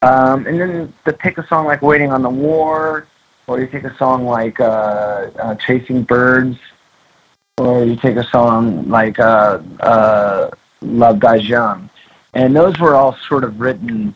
Um, 0.00 0.46
and 0.46 0.60
then 0.60 0.94
to 1.04 1.12
pick 1.12 1.38
a 1.38 1.46
song 1.46 1.66
like 1.66 1.82
"Waiting 1.82 2.12
on 2.12 2.22
the 2.22 2.30
War," 2.30 3.06
or 3.48 3.58
you 3.58 3.66
take 3.66 3.84
a 3.84 3.96
song 3.96 4.26
like 4.26 4.60
uh, 4.60 5.30
uh, 5.40 5.54
"Chasing 5.56 6.02
Birds," 6.02 6.58
or 7.56 7.84
you 7.84 7.96
take 7.96 8.16
a 8.16 8.24
song 8.24 8.88
like 8.88 9.18
uh, 9.18 9.58
uh, 9.80 10.50
"Love 10.82 11.18
Dies 11.18 11.48
Young," 11.48 11.90
and 12.34 12.54
those 12.54 12.78
were 12.78 12.94
all 12.94 13.16
sort 13.28 13.42
of 13.42 13.58
written 13.58 14.14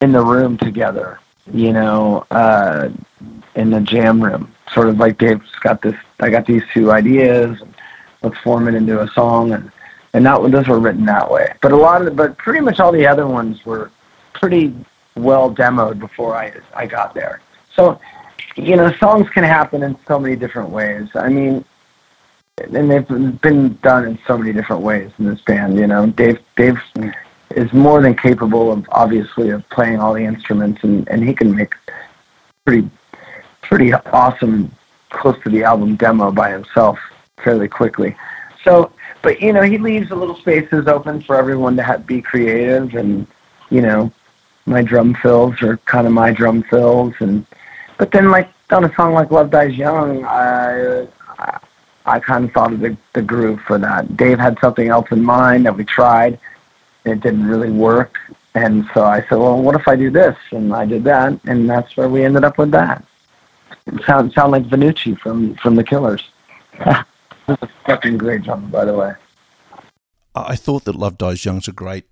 in 0.00 0.12
the 0.12 0.24
room 0.24 0.56
together, 0.56 1.20
you 1.52 1.72
know, 1.72 2.26
uh, 2.30 2.88
in 3.54 3.70
the 3.70 3.80
jam 3.80 4.24
room. 4.24 4.52
Sort 4.72 4.88
of 4.88 4.98
like 4.98 5.18
Dave's 5.18 5.54
got 5.60 5.82
this. 5.82 5.94
I 6.18 6.30
got 6.30 6.46
these 6.46 6.62
two 6.72 6.90
ideas. 6.90 7.62
Let's 8.22 8.38
form 8.38 8.68
it 8.68 8.74
into 8.74 9.00
a 9.00 9.08
song, 9.08 9.52
and 9.52 9.70
and 10.14 10.24
that 10.24 10.50
those 10.50 10.66
were 10.66 10.80
written 10.80 11.04
that 11.04 11.30
way. 11.30 11.52
But 11.60 11.72
a 11.72 11.76
lot 11.76 12.06
of, 12.06 12.16
but 12.16 12.38
pretty 12.38 12.60
much 12.60 12.80
all 12.80 12.90
the 12.90 13.06
other 13.06 13.26
ones 13.26 13.64
were 13.66 13.90
pretty 14.32 14.74
well 15.14 15.52
demoed 15.52 15.98
before 15.98 16.34
I 16.34 16.54
I 16.74 16.86
got 16.86 17.12
there. 17.12 17.42
So, 17.78 18.00
you 18.56 18.74
know, 18.74 18.92
songs 18.94 19.28
can 19.30 19.44
happen 19.44 19.84
in 19.84 19.96
so 20.08 20.18
many 20.18 20.34
different 20.34 20.70
ways. 20.70 21.08
I 21.14 21.28
mean, 21.28 21.64
and 22.56 22.90
they've 22.90 23.40
been 23.40 23.78
done 23.82 24.04
in 24.04 24.18
so 24.26 24.36
many 24.36 24.52
different 24.52 24.82
ways 24.82 25.12
in 25.18 25.26
this 25.26 25.40
band. 25.42 25.76
You 25.76 25.86
know, 25.86 26.06
Dave 26.06 26.40
Dave 26.56 26.80
is 27.54 27.72
more 27.72 28.02
than 28.02 28.16
capable 28.16 28.72
of 28.72 28.84
obviously 28.90 29.50
of 29.50 29.68
playing 29.68 30.00
all 30.00 30.12
the 30.12 30.24
instruments, 30.24 30.82
and 30.82 31.08
and 31.08 31.22
he 31.22 31.32
can 31.32 31.54
make 31.54 31.72
pretty 32.64 32.90
pretty 33.62 33.92
awesome 33.92 34.72
close 35.10 35.40
to 35.44 35.48
the 35.48 35.62
album 35.62 35.94
demo 35.94 36.32
by 36.32 36.50
himself 36.50 36.98
fairly 37.44 37.68
quickly. 37.68 38.16
So, 38.64 38.90
but 39.22 39.40
you 39.40 39.52
know, 39.52 39.62
he 39.62 39.78
leaves 39.78 40.10
a 40.10 40.16
little 40.16 40.36
spaces 40.36 40.88
open 40.88 41.22
for 41.22 41.36
everyone 41.36 41.76
to 41.76 41.84
have, 41.84 42.08
be 42.08 42.22
creative, 42.22 42.96
and 42.96 43.24
you 43.70 43.82
know, 43.82 44.10
my 44.66 44.82
drum 44.82 45.14
fills 45.14 45.62
are 45.62 45.76
kind 45.76 46.08
of 46.08 46.12
my 46.12 46.32
drum 46.32 46.64
fills, 46.64 47.14
and 47.20 47.46
but 47.98 48.12
then, 48.12 48.30
like 48.30 48.48
on 48.70 48.84
a 48.84 48.94
song 48.94 49.12
like 49.12 49.30
"Love 49.30 49.50
Dies 49.50 49.76
Young," 49.76 50.24
I 50.24 51.06
I, 52.06 52.20
kind 52.20 52.46
of 52.46 52.52
thought 52.52 52.72
of 52.72 52.80
the, 52.80 52.96
the 53.12 53.22
groove 53.22 53.60
for 53.66 53.78
that. 53.78 54.16
Dave 54.16 54.38
had 54.38 54.58
something 54.60 54.88
else 54.88 55.08
in 55.10 55.22
mind 55.22 55.66
that 55.66 55.76
we 55.76 55.84
tried. 55.84 56.40
It 57.04 57.20
didn't 57.20 57.46
really 57.46 57.70
work, 57.70 58.16
and 58.54 58.88
so 58.94 59.04
I 59.04 59.20
said, 59.22 59.32
"Well, 59.32 59.60
what 59.60 59.74
if 59.74 59.86
I 59.86 59.96
do 59.96 60.10
this?" 60.10 60.36
And 60.52 60.72
I 60.72 60.86
did 60.86 61.04
that, 61.04 61.38
and 61.44 61.68
that's 61.68 61.96
where 61.96 62.08
we 62.08 62.24
ended 62.24 62.44
up 62.44 62.56
with 62.56 62.70
that. 62.70 63.04
It 63.86 64.02
sound 64.04 64.32
sound 64.32 64.52
like 64.52 64.64
Vannucci 64.64 65.18
from 65.18 65.54
from 65.56 65.76
the 65.76 65.84
Killers. 65.84 66.22
is 67.48 67.56
a 67.62 67.68
fucking 67.86 68.18
great 68.18 68.42
drummer, 68.42 68.68
by 68.68 68.84
the 68.84 68.94
way. 68.94 69.14
I 70.34 70.54
thought 70.54 70.84
that 70.84 70.94
"Love 70.94 71.18
Dies 71.18 71.44
Young's 71.44 71.68
a 71.68 71.72
great 71.72 72.06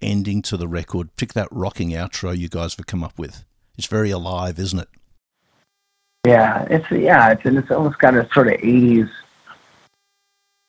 ending 0.00 0.42
to 0.42 0.56
the 0.56 0.68
record. 0.68 1.14
Pick 1.16 1.34
that 1.34 1.48
rocking 1.50 1.90
outro 1.90 2.36
you 2.36 2.48
guys 2.48 2.74
have 2.74 2.86
come 2.86 3.04
up 3.04 3.18
with. 3.18 3.44
It's 3.76 3.86
very 3.86 4.10
alive, 4.10 4.58
isn't 4.58 4.78
it? 4.78 4.88
Yeah, 6.26 6.66
it's 6.68 6.90
yeah, 6.90 7.30
it's 7.30 7.44
and 7.44 7.58
it's 7.58 7.70
almost 7.70 7.98
got 7.98 8.14
a 8.14 8.28
sort 8.32 8.48
of 8.48 8.54
'80s 8.54 9.10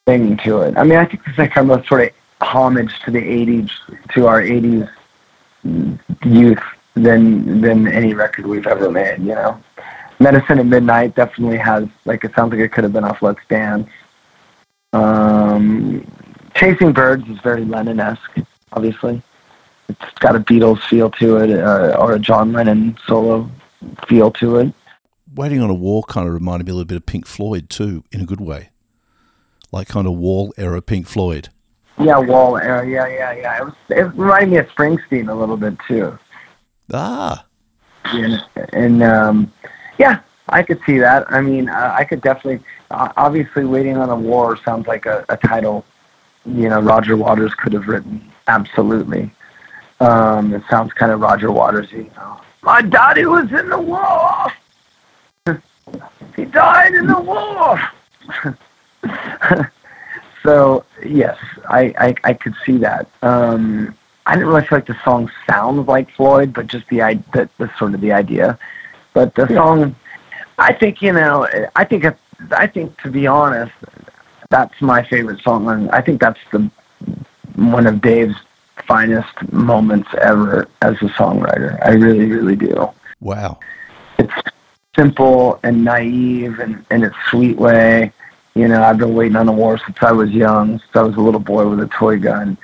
thing 0.05 0.37
to 0.37 0.61
it. 0.61 0.77
I 0.77 0.83
mean, 0.83 0.97
I 0.99 1.05
think 1.05 1.21
it's 1.25 1.37
like 1.37 1.55
our 1.57 1.63
most 1.63 1.87
sort 1.87 2.01
of 2.03 2.09
homage 2.41 2.99
to 3.01 3.11
the 3.11 3.19
'80s, 3.21 3.71
to 4.13 4.27
our 4.27 4.41
'80s 4.41 4.89
youth 6.23 6.61
than 6.93 7.61
than 7.61 7.87
any 7.87 8.13
record 8.13 8.45
we've 8.45 8.67
ever 8.67 8.91
made. 8.91 9.19
You 9.19 9.35
know, 9.35 9.63
Medicine 10.19 10.59
at 10.59 10.65
Midnight 10.65 11.15
definitely 11.15 11.57
has 11.57 11.87
like 12.05 12.23
it 12.23 12.33
sounds 12.35 12.51
like 12.51 12.61
it 12.61 12.71
could 12.71 12.83
have 12.83 12.93
been 12.93 13.03
off 13.03 13.21
Let's 13.21 13.41
Dance. 13.47 13.89
Um, 14.93 16.05
Chasing 16.55 16.91
Birds 16.93 17.27
is 17.29 17.39
very 17.39 17.63
Lennon-esque, 17.63 18.39
obviously. 18.73 19.21
It's 19.87 20.19
got 20.19 20.35
a 20.35 20.39
Beatles 20.39 20.81
feel 20.83 21.09
to 21.11 21.37
it, 21.37 21.51
uh, 21.51 21.95
or 21.99 22.13
a 22.13 22.19
John 22.19 22.51
Lennon 22.53 22.97
solo 23.05 23.49
feel 24.07 24.31
to 24.31 24.57
it. 24.57 24.73
Waiting 25.35 25.61
on 25.61 25.69
a 25.69 25.75
War 25.75 26.03
kind 26.03 26.27
of 26.27 26.33
reminded 26.33 26.65
me 26.65 26.71
a 26.71 26.73
little 26.73 26.85
bit 26.85 26.97
of 26.97 27.05
Pink 27.05 27.27
Floyd 27.27 27.69
too, 27.69 28.03
in 28.11 28.21
a 28.21 28.25
good 28.25 28.41
way, 28.41 28.69
like 29.71 29.87
kind 29.87 30.07
of 30.07 30.13
Wall 30.13 30.53
era 30.57 30.81
Pink 30.81 31.07
Floyd. 31.07 31.49
Yeah, 31.99 32.17
Wall 32.17 32.57
era. 32.57 32.87
Yeah, 32.87 33.07
yeah, 33.07 33.33
yeah. 33.33 33.57
It 33.57 33.65
was. 33.65 33.73
It 33.89 34.01
reminded 34.15 34.49
me 34.49 34.57
of 34.57 34.67
Springsteen 34.69 35.29
a 35.29 35.33
little 35.33 35.57
bit 35.57 35.75
too. 35.87 36.17
Ah. 36.93 37.45
And, 38.05 38.43
and 38.73 39.03
um, 39.03 39.51
yeah, 39.97 40.21
I 40.47 40.63
could 40.63 40.79
see 40.85 40.97
that. 40.99 41.31
I 41.31 41.41
mean, 41.41 41.69
uh, 41.69 41.93
I 41.95 42.05
could 42.05 42.21
definitely. 42.21 42.65
Uh, 42.89 43.09
obviously, 43.17 43.65
"Waiting 43.65 43.97
on 43.97 44.09
a 44.09 44.15
War" 44.15 44.57
sounds 44.63 44.87
like 44.87 45.05
a, 45.05 45.25
a 45.29 45.37
title. 45.37 45.85
You 46.45 46.69
know, 46.69 46.79
Roger 46.79 47.17
Waters 47.17 47.53
could 47.53 47.73
have 47.73 47.87
written. 47.87 48.31
Absolutely. 48.47 49.29
Um, 49.99 50.53
it 50.53 50.63
sounds 50.69 50.93
kind 50.93 51.11
of 51.11 51.19
Roger 51.19 51.49
Watersy. 51.49 52.05
You 52.05 52.11
know, 52.15 52.39
my 52.61 52.81
daddy 52.81 53.25
was 53.25 53.51
in 53.51 53.69
the 53.69 53.77
war. 53.77 54.51
He 56.35 56.45
died 56.45 56.93
in 56.93 57.07
the 57.07 57.19
war. 57.19 57.79
so 60.43 60.85
yes, 61.05 61.37
I, 61.67 61.93
I 61.97 62.15
I 62.23 62.33
could 62.33 62.55
see 62.65 62.77
that. 62.77 63.07
Um, 63.21 63.95
I 64.25 64.35
didn't 64.35 64.49
really 64.49 64.65
feel 64.65 64.77
like 64.77 64.85
the 64.85 64.97
song 65.03 65.31
sounds 65.49 65.87
like 65.87 66.09
Floyd, 66.11 66.53
but 66.53 66.67
just 66.67 66.87
the 66.89 66.99
the, 67.33 67.49
the 67.57 67.71
sort 67.77 67.93
of 67.93 68.01
the 68.01 68.11
idea. 68.11 68.57
But 69.13 69.33
the 69.35 69.47
song, 69.47 69.95
I 70.57 70.73
think 70.73 71.01
you 71.01 71.13
know, 71.13 71.47
I 71.75 71.83
think 71.83 72.05
I 72.51 72.67
think 72.67 72.99
to 73.01 73.09
be 73.09 73.27
honest, 73.27 73.73
that's 74.49 74.79
my 74.81 75.03
favorite 75.03 75.41
song, 75.41 75.67
and 75.67 75.89
I 75.91 76.01
think 76.01 76.21
that's 76.21 76.39
the 76.51 76.69
one 77.55 77.87
of 77.87 78.01
Dave's 78.01 78.35
finest 78.87 79.51
moments 79.51 80.09
ever 80.21 80.67
as 80.81 80.95
a 80.95 81.09
songwriter. 81.09 81.79
I 81.85 81.91
really, 81.91 82.25
really 82.25 82.55
do. 82.55 82.89
Wow. 83.21 83.59
Simple 84.95 85.59
and 85.63 85.83
naive 85.83 86.59
and 86.59 86.85
in 86.91 87.03
its 87.03 87.15
sweet 87.29 87.57
way. 87.57 88.11
You 88.55 88.67
know, 88.67 88.83
I've 88.83 88.97
been 88.97 89.13
waiting 89.13 89.35
on 89.35 89.45
the 89.45 89.51
war 89.51 89.77
since 89.77 89.97
I 90.01 90.11
was 90.11 90.31
young, 90.31 90.79
since 90.79 90.95
I 90.95 91.01
was 91.03 91.15
a 91.15 91.21
little 91.21 91.39
boy 91.39 91.67
with 91.69 91.79
a 91.79 91.87
toy 91.87 92.19
gun. 92.19 92.57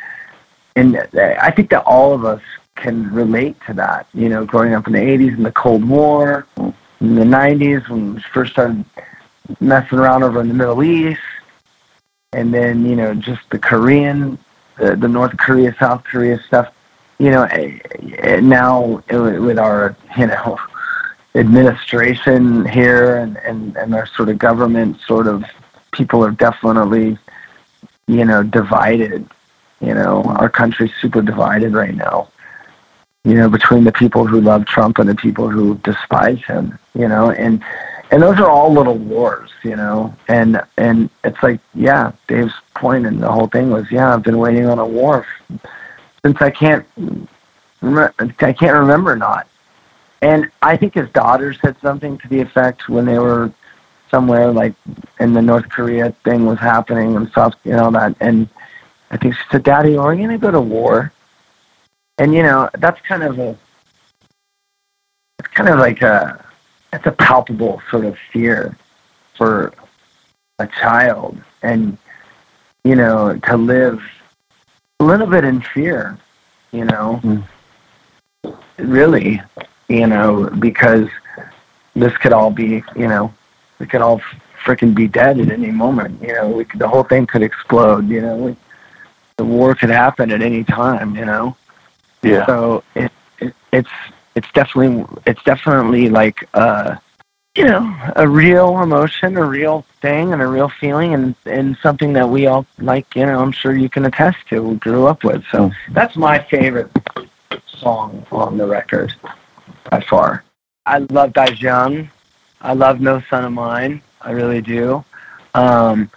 And 0.75 0.97
I 1.15 1.51
think 1.51 1.69
that 1.69 1.83
all 1.85 2.13
of 2.13 2.25
us 2.25 2.41
can 2.75 3.13
relate 3.13 3.55
to 3.67 3.73
that. 3.75 4.07
You 4.13 4.27
know, 4.27 4.45
growing 4.45 4.73
up 4.73 4.87
in 4.87 4.93
the 4.93 4.99
80s 4.99 5.37
in 5.37 5.43
the 5.43 5.51
Cold 5.51 5.87
War, 5.87 6.45
in 6.57 7.15
the 7.15 7.23
90s 7.23 7.87
when 7.87 8.15
we 8.15 8.21
first 8.21 8.53
started 8.53 8.83
messing 9.61 9.99
around 9.99 10.23
over 10.23 10.41
in 10.41 10.49
the 10.49 10.53
Middle 10.53 10.83
East, 10.83 11.21
and 12.33 12.53
then, 12.53 12.85
you 12.85 12.95
know, 12.95 13.13
just 13.13 13.49
the 13.51 13.59
Korean 13.59 14.37
the, 14.77 14.95
the 14.95 15.07
North 15.07 15.35
Korea, 15.37 15.75
South 15.79 16.03
Korea 16.03 16.39
stuff. 16.39 16.73
You 17.17 17.31
know, 17.31 17.43
eh, 17.43 17.79
eh, 18.17 18.39
now 18.41 19.01
with 19.09 19.57
our 19.57 19.95
you 20.17 20.27
know 20.27 20.59
administration 21.35 22.65
here 22.65 23.17
and, 23.17 23.37
and, 23.37 23.75
and 23.75 23.93
our 23.93 24.07
sort 24.07 24.29
of 24.29 24.37
government 24.37 24.99
sort 25.05 25.27
of 25.27 25.43
people 25.91 26.23
are 26.23 26.31
definitely 26.31 27.17
you 28.07 28.25
know 28.25 28.43
divided. 28.43 29.27
You 29.81 29.93
know, 29.93 30.23
our 30.23 30.49
country's 30.49 30.93
super 31.01 31.21
divided 31.21 31.73
right 31.73 31.93
now. 31.93 32.29
You 33.23 33.33
know, 33.33 33.49
between 33.49 33.83
the 33.83 33.91
people 33.91 34.25
who 34.25 34.39
love 34.39 34.65
Trump 34.65 34.99
and 34.99 35.09
the 35.09 35.15
people 35.15 35.49
who 35.49 35.75
despise 35.79 36.43
him. 36.45 36.77
You 36.93 37.07
know, 37.07 37.31
and 37.31 37.63
and 38.11 38.21
those 38.21 38.39
are 38.39 38.49
all 38.49 38.71
little 38.71 38.97
wars, 38.97 39.51
you 39.63 39.75
know. 39.75 40.15
And 40.27 40.61
and 40.77 41.09
it's 41.23 41.41
like, 41.43 41.59
yeah, 41.73 42.13
Dave's 42.27 42.53
point 42.75 43.05
and 43.05 43.21
the 43.21 43.31
whole 43.31 43.47
thing 43.47 43.71
was, 43.71 43.91
yeah, 43.91 44.13
I've 44.13 44.23
been 44.23 44.37
waiting 44.37 44.67
on 44.67 44.79
a 44.79 44.85
war 44.85 45.25
since 46.23 46.41
I 46.41 46.49
can't, 46.49 46.85
I 47.83 48.53
can't 48.53 48.73
remember 48.73 49.15
not. 49.15 49.47
And 50.21 50.49
I 50.61 50.77
think 50.77 50.95
his 50.95 51.09
daughter 51.09 51.53
said 51.53 51.75
something 51.81 52.17
to 52.19 52.27
the 52.27 52.39
effect 52.39 52.89
when 52.89 53.05
they 53.05 53.19
were 53.19 53.51
somewhere 54.09 54.51
like 54.51 54.73
in 55.19 55.33
the 55.33 55.41
North 55.41 55.69
Korea 55.69 56.11
thing 56.23 56.45
was 56.45 56.59
happening 56.59 57.15
and 57.15 57.29
stuff, 57.29 57.53
you 57.63 57.71
know 57.71 57.91
that. 57.91 58.15
And 58.21 58.49
I 59.11 59.17
think 59.17 59.35
she 59.35 59.41
said, 59.51 59.63
"Daddy, 59.63 59.97
are 59.97 60.11
we 60.11 60.17
going 60.17 60.29
to 60.29 60.37
go 60.37 60.51
to 60.51 60.61
war?" 60.61 61.11
And 62.17 62.33
you 62.33 62.43
know, 62.43 62.69
that's 62.79 63.01
kind 63.01 63.23
of 63.23 63.37
a, 63.39 63.57
it's 65.39 65.49
kind 65.49 65.69
of 65.69 65.79
like 65.79 66.01
a 66.01 66.43
that's 66.91 67.07
a 67.07 67.11
palpable 67.11 67.81
sort 67.91 68.05
of 68.05 68.17
fear 68.31 68.77
for 69.37 69.73
a 70.59 70.67
child 70.67 71.37
and 71.61 71.97
you 72.85 72.95
know 72.95 73.37
to 73.43 73.57
live 73.57 74.01
a 75.01 75.03
little 75.03 75.27
bit 75.27 75.43
in 75.43 75.59
fear 75.61 76.17
you 76.71 76.85
know 76.85 77.19
mm. 77.21 78.57
really 78.77 79.41
you 79.87 80.07
know 80.07 80.49
because 80.59 81.07
this 81.95 82.15
could 82.17 82.33
all 82.33 82.51
be 82.51 82.83
you 82.95 83.07
know 83.07 83.33
we 83.79 83.85
could 83.85 84.01
all 84.01 84.21
freaking 84.63 84.95
be 84.95 85.07
dead 85.07 85.39
at 85.39 85.51
any 85.51 85.71
moment 85.71 86.21
you 86.21 86.33
know 86.33 86.49
we 86.49 86.65
could, 86.65 86.79
the 86.79 86.87
whole 86.87 87.03
thing 87.03 87.25
could 87.25 87.43
explode 87.43 88.07
you 88.07 88.21
know 88.21 88.35
we, 88.35 88.55
the 89.37 89.45
war 89.45 89.75
could 89.75 89.89
happen 89.89 90.31
at 90.31 90.41
any 90.41 90.63
time 90.63 91.15
you 91.15 91.25
know 91.25 91.55
yeah 92.23 92.45
so 92.45 92.83
it, 92.95 93.11
it 93.39 93.53
it's 93.71 93.89
it's 94.35 94.51
definitely 94.53 95.05
it's 95.25 95.43
definitely 95.43 96.09
like 96.09 96.47
uh 96.53 96.95
you 97.55 97.63
know 97.63 97.95
a 98.17 98.27
real 98.27 98.81
emotion, 98.81 99.37
a 99.37 99.45
real 99.45 99.85
thing, 100.01 100.33
and 100.33 100.41
a 100.41 100.47
real 100.47 100.67
feeling, 100.67 101.13
and 101.13 101.35
and 101.45 101.77
something 101.77 102.11
that 102.13 102.27
we 102.27 102.47
all 102.47 102.65
like. 102.79 103.15
You 103.15 103.25
know, 103.25 103.41
I'm 103.41 103.53
sure 103.53 103.75
you 103.75 103.89
can 103.89 104.05
attest 104.05 104.39
to. 104.49 104.61
We 104.61 104.75
grew 104.75 105.07
up 105.07 105.23
with. 105.23 105.43
So 105.51 105.71
that's 105.91 106.17
my 106.17 106.37
favorite 106.37 106.91
song 107.65 108.25
on 108.31 108.57
the 108.57 108.67
record 108.67 109.13
by 109.89 110.01
far. 110.01 110.43
I 110.85 110.99
love 110.99 111.33
Dies 111.33 111.61
Young. 111.61 112.09
I 112.61 112.73
love 112.73 112.99
No 113.01 113.21
Son 113.29 113.45
of 113.45 113.51
Mine. 113.53 114.01
I 114.21 114.31
really 114.31 114.61
do. 114.61 115.03
Um, 115.53 116.09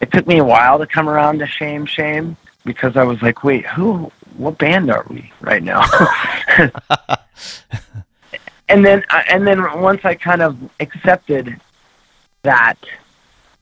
it 0.00 0.10
took 0.12 0.26
me 0.26 0.38
a 0.38 0.44
while 0.44 0.78
to 0.78 0.86
come 0.86 1.08
around 1.08 1.38
to 1.40 1.46
Shame 1.46 1.86
Shame 1.86 2.36
because 2.64 2.96
I 2.96 3.04
was 3.04 3.22
like, 3.22 3.44
wait, 3.44 3.66
who? 3.66 4.10
What 4.36 4.58
band 4.58 4.90
are 4.90 5.04
we 5.10 5.32
right 5.40 5.62
now? 5.62 5.84
and 8.68 8.84
then 8.84 9.04
uh, 9.10 9.22
and 9.28 9.46
then 9.46 9.80
once 9.80 10.04
I 10.04 10.14
kind 10.14 10.40
of 10.40 10.56
accepted 10.78 11.60
that 12.42 12.78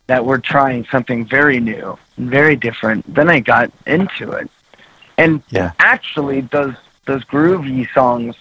that 0.07 0.25
we're 0.25 0.39
trying 0.39 0.85
something 0.87 1.25
very 1.25 1.59
new 1.59 1.99
and 2.17 2.31
very 2.31 2.55
different, 2.55 3.13
then 3.13 3.29
I 3.29 3.41
got 3.41 3.73
into 3.87 4.31
it. 4.33 4.51
And 5.17 5.43
yeah. 5.51 5.73
actually, 5.79 6.43
those 6.43 6.75
those 7.07 7.25
groovy 7.25 7.93
songs 7.93 8.37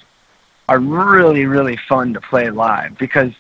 are 0.68 0.80
really 0.80 1.46
really 1.46 1.78
fun 1.78 2.14
to 2.14 2.22
play 2.22 2.50
live 2.50 2.98
because 2.98 3.32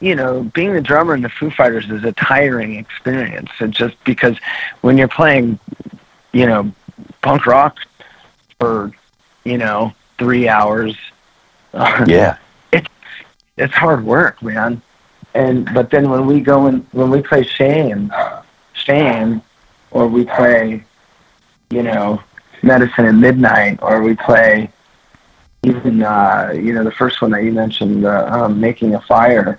you 0.00 0.14
know 0.14 0.42
being 0.42 0.72
the 0.72 0.80
drummer 0.80 1.14
in 1.14 1.22
the 1.22 1.28
Foo 1.28 1.50
Fighters 1.50 1.88
is 1.90 2.04
a 2.04 2.12
tiring 2.12 2.76
experience. 2.76 3.50
It's 3.60 3.76
just 3.76 4.02
because 4.04 4.36
when 4.80 4.98
you're 4.98 5.08
playing, 5.08 5.58
you 6.32 6.46
know, 6.46 6.72
punk 7.22 7.46
rock 7.46 7.78
for 8.58 8.92
you 9.44 9.58
know 9.58 9.94
three 10.18 10.48
hours. 10.48 10.96
yeah 12.06 12.36
it's 12.72 12.88
it's 13.56 13.74
hard 13.74 14.04
work, 14.04 14.42
man. 14.42 14.82
And 15.34 15.72
but 15.72 15.90
then 15.90 16.10
when 16.10 16.26
we 16.26 16.40
go 16.40 16.66
and 16.66 16.86
when 16.92 17.10
we 17.10 17.22
play 17.22 17.42
Shame, 17.42 18.12
Shame, 18.72 19.42
or 19.90 20.06
we 20.08 20.24
play, 20.24 20.84
you 21.70 21.82
know, 21.82 22.22
Medicine 22.62 23.06
at 23.06 23.14
Midnight, 23.14 23.78
or 23.82 24.02
we 24.02 24.16
play 24.16 24.71
even 25.62 26.02
uh, 26.02 26.52
you 26.54 26.72
know 26.72 26.84
the 26.84 26.92
first 26.92 27.22
one 27.22 27.30
that 27.32 27.44
you 27.44 27.52
mentioned, 27.52 28.04
uh, 28.04 28.28
um, 28.30 28.60
Making 28.60 28.94
a 28.94 29.00
Fire. 29.00 29.58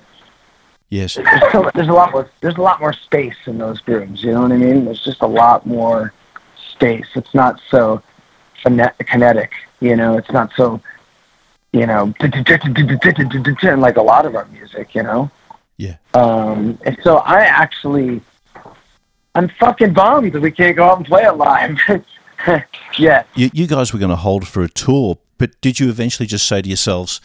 Yes. 0.89 1.15
There's, 1.15 1.87
a 1.87 1.93
lot 1.93 2.11
more. 2.11 2.29
There's 2.41 2.57
a 2.57 2.61
lot 2.61 2.79
more 2.79 2.93
space 2.93 3.37
in 3.47 3.57
those 3.57 3.81
grooves. 3.81 4.23
You 4.23 4.33
know 4.33 4.43
what 4.43 4.51
I 4.51 4.57
mean? 4.57 4.85
There's 4.85 5.03
just 5.03 5.23
a 5.23 5.27
lot 5.27 5.65
more 5.65 6.13
space. 6.71 7.07
It's 7.15 7.33
not 7.33 7.59
so 7.69 8.03
kinetic. 8.63 9.51
You 9.79 9.95
know, 9.95 10.17
it's 10.17 10.31
not 10.31 10.51
so 10.55 10.79
you 11.73 11.87
know, 11.87 12.13
like 12.21 13.97
a 13.97 14.01
lot 14.01 14.25
of 14.25 14.35
our 14.35 14.45
music, 14.45 14.95
you 14.95 15.03
know. 15.03 15.29
Yeah. 15.77 15.97
Um, 16.13 16.77
and 16.85 16.97
so 17.03 17.17
I 17.17 17.41
actually, 17.41 18.21
I'm 19.35 19.49
fucking 19.59 19.93
bummed 19.93 20.33
that 20.33 20.41
we 20.41 20.51
can't 20.51 20.77
go 20.77 20.85
out 20.85 20.97
and 20.97 21.05
play 21.05 21.23
it 21.23 21.33
live. 21.33 21.77
yeah. 22.97 23.23
You, 23.35 23.49
you 23.53 23.67
guys 23.67 23.91
were 23.91 23.99
going 23.99 24.09
to 24.09 24.15
hold 24.15 24.47
for 24.47 24.61
a 24.61 24.69
tour, 24.69 25.17
but 25.43 25.59
did 25.59 25.77
you 25.77 25.89
eventually 25.89 26.25
just 26.25 26.47
say 26.47 26.61
to 26.61 26.69
yourselves, 26.69 27.19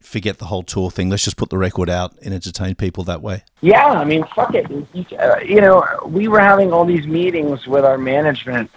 forget 0.00 0.38
the 0.38 0.46
whole 0.46 0.62
tour 0.62 0.90
thing. 0.90 1.10
Let's 1.10 1.24
just 1.24 1.36
put 1.36 1.50
the 1.50 1.58
record 1.58 1.90
out 1.90 2.14
and 2.22 2.32
entertain 2.32 2.74
people 2.74 3.04
that 3.04 3.20
way. 3.20 3.44
Yeah, 3.60 3.84
I 3.84 4.02
mean, 4.02 4.24
fuck 4.34 4.54
it. 4.54 4.64
Uh, 5.12 5.40
you 5.44 5.60
know, 5.60 5.86
we 6.06 6.26
were 6.26 6.40
having 6.40 6.72
all 6.72 6.86
these 6.86 7.06
meetings 7.06 7.66
with 7.66 7.84
our 7.84 7.98
management, 7.98 8.70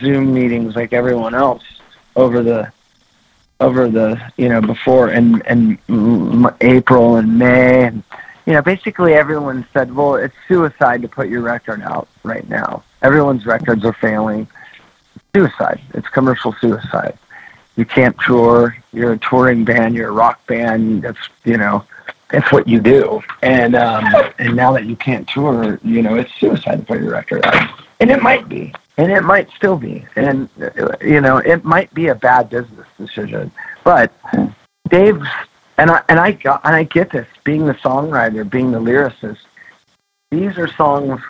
Zoom 0.00 0.32
meetings 0.32 0.74
like 0.74 0.94
everyone 0.94 1.34
else 1.34 1.64
over 2.16 2.42
the 2.42 2.72
over 3.60 3.90
the 3.90 4.18
you 4.38 4.48
know 4.48 4.62
before 4.62 5.08
and 5.08 5.42
and 5.44 5.76
April 6.62 7.16
and 7.16 7.38
May 7.38 7.84
and 7.84 8.02
you 8.46 8.54
know 8.54 8.62
basically 8.62 9.12
everyone 9.12 9.66
said 9.74 9.94
well 9.94 10.14
it's 10.14 10.34
suicide 10.48 11.02
to 11.02 11.08
put 11.08 11.28
your 11.28 11.42
record 11.42 11.82
out 11.82 12.08
right 12.22 12.48
now 12.48 12.82
everyone's 13.02 13.44
records 13.44 13.84
are 13.84 13.92
failing 13.92 14.48
suicide 15.34 15.80
it's 15.92 16.08
commercial 16.08 16.52
suicide 16.54 17.18
you 17.76 17.84
can't 17.84 18.16
tour. 18.26 18.76
You're 18.92 19.12
a 19.12 19.18
touring 19.18 19.64
band. 19.64 19.94
You're 19.94 20.10
a 20.10 20.12
rock 20.12 20.46
band. 20.46 21.02
That's 21.02 21.18
you 21.44 21.56
know, 21.56 21.84
that's 22.30 22.50
what 22.52 22.68
you 22.68 22.80
do. 22.80 23.22
And 23.42 23.74
um, 23.74 24.04
and 24.38 24.56
now 24.56 24.72
that 24.72 24.84
you 24.86 24.96
can't 24.96 25.28
tour, 25.28 25.78
you 25.82 26.02
know, 26.02 26.16
it's 26.16 26.32
suicide 26.38 26.80
to 26.80 26.84
put 26.84 27.00
your 27.00 27.12
record 27.12 27.44
out. 27.44 27.80
And 28.00 28.10
it 28.10 28.22
might 28.22 28.48
be, 28.48 28.72
and 28.96 29.10
it 29.10 29.22
might 29.22 29.48
still 29.56 29.76
be, 29.76 30.06
and 30.16 30.48
you 31.00 31.20
know, 31.20 31.38
it 31.38 31.64
might 31.64 31.92
be 31.94 32.08
a 32.08 32.14
bad 32.14 32.50
business 32.50 32.86
decision. 32.98 33.50
But 33.82 34.12
Dave 34.88 35.22
and 35.78 35.90
I 35.90 36.02
and 36.08 36.18
I 36.18 36.32
got, 36.32 36.60
and 36.64 36.74
I 36.74 36.84
get 36.84 37.10
this. 37.10 37.26
Being 37.44 37.66
the 37.66 37.74
songwriter, 37.74 38.48
being 38.48 38.70
the 38.70 38.80
lyricist, 38.80 39.38
these 40.30 40.56
are 40.58 40.68
songs 40.68 41.20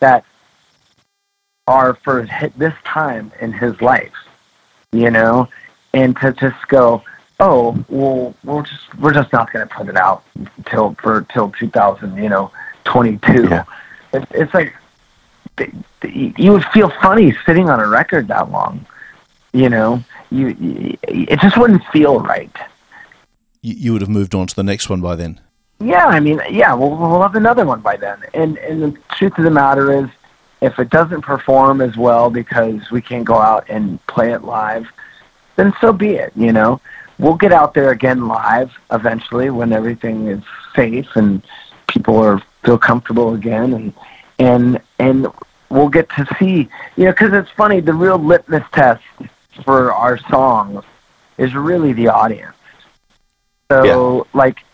that 0.00 0.24
are 1.66 1.94
for 1.94 2.28
this 2.56 2.74
time 2.84 3.30
in 3.40 3.52
his 3.52 3.80
life. 3.80 4.12
You 4.92 5.10
know, 5.10 5.48
and 5.94 6.16
to 6.18 6.32
just 6.32 6.68
go, 6.68 7.02
oh, 7.40 7.84
well, 7.88 8.34
we're 8.44 8.62
just 8.62 8.94
we're 8.98 9.12
just 9.12 9.32
not 9.32 9.52
going 9.52 9.66
to 9.66 9.74
put 9.74 9.88
it 9.88 9.96
out 9.96 10.24
till 10.66 10.94
for 11.02 11.22
till 11.32 11.50
2000, 11.50 12.16
you 12.16 12.28
know, 12.28 12.50
22. 12.84 13.44
Yeah. 13.44 13.64
It, 14.12 14.26
it's 14.30 14.54
like 14.54 14.74
you 16.04 16.52
would 16.52 16.64
feel 16.66 16.90
funny 17.02 17.36
sitting 17.44 17.68
on 17.68 17.80
a 17.80 17.86
record 17.86 18.28
that 18.28 18.50
long, 18.50 18.86
you 19.52 19.68
know. 19.68 20.02
You, 20.30 20.48
you 20.48 20.98
it 21.02 21.40
just 21.40 21.58
wouldn't 21.58 21.84
feel 21.92 22.20
right. 22.20 22.54
You, 23.60 23.74
you 23.74 23.92
would 23.92 24.00
have 24.00 24.10
moved 24.10 24.34
on 24.34 24.46
to 24.46 24.56
the 24.56 24.62
next 24.62 24.88
one 24.88 25.00
by 25.00 25.16
then. 25.16 25.40
Yeah, 25.78 26.06
I 26.06 26.20
mean, 26.20 26.40
yeah, 26.48 26.74
we'll 26.74 26.96
we'll 26.96 27.22
have 27.22 27.34
another 27.34 27.66
one 27.66 27.80
by 27.80 27.96
then. 27.96 28.18
And 28.34 28.56
and 28.58 28.82
the 28.82 28.98
truth 29.16 29.36
of 29.36 29.44
the 29.44 29.50
matter 29.50 29.92
is, 29.92 30.08
if 30.60 30.78
it 30.78 30.90
doesn't 30.90 31.22
perform 31.22 31.80
as 31.80 31.96
well 31.96 32.30
because 32.30 32.90
we 32.90 33.02
can't 33.02 33.24
go 33.24 33.36
out 33.36 33.68
and 33.68 34.04
play 34.06 34.32
it 34.32 34.42
live, 34.44 34.86
then 35.56 35.72
so 35.80 35.92
be 35.92 36.14
it. 36.14 36.32
You 36.36 36.52
know, 36.52 36.80
we'll 37.18 37.36
get 37.36 37.52
out 37.52 37.74
there 37.74 37.90
again 37.90 38.26
live 38.26 38.72
eventually 38.90 39.50
when 39.50 39.72
everything 39.72 40.28
is 40.28 40.42
safe 40.74 41.08
and 41.14 41.42
people 41.88 42.16
are 42.18 42.42
feel 42.64 42.78
comfortable 42.78 43.34
again, 43.34 43.72
and 43.74 43.92
and 44.38 44.80
and 44.98 45.26
we'll 45.68 45.88
get 45.88 46.08
to 46.10 46.26
see. 46.38 46.68
You 46.96 47.04
know, 47.04 47.12
because 47.12 47.32
it's 47.32 47.50
funny. 47.50 47.80
The 47.80 47.94
real 47.94 48.18
litmus 48.18 48.64
test 48.72 49.02
for 49.64 49.92
our 49.92 50.18
songs 50.28 50.84
is 51.38 51.54
really 51.54 51.92
the 51.92 52.08
audience. 52.08 52.56
So, 53.70 53.84
yeah. 53.84 54.38
like, 54.38 54.64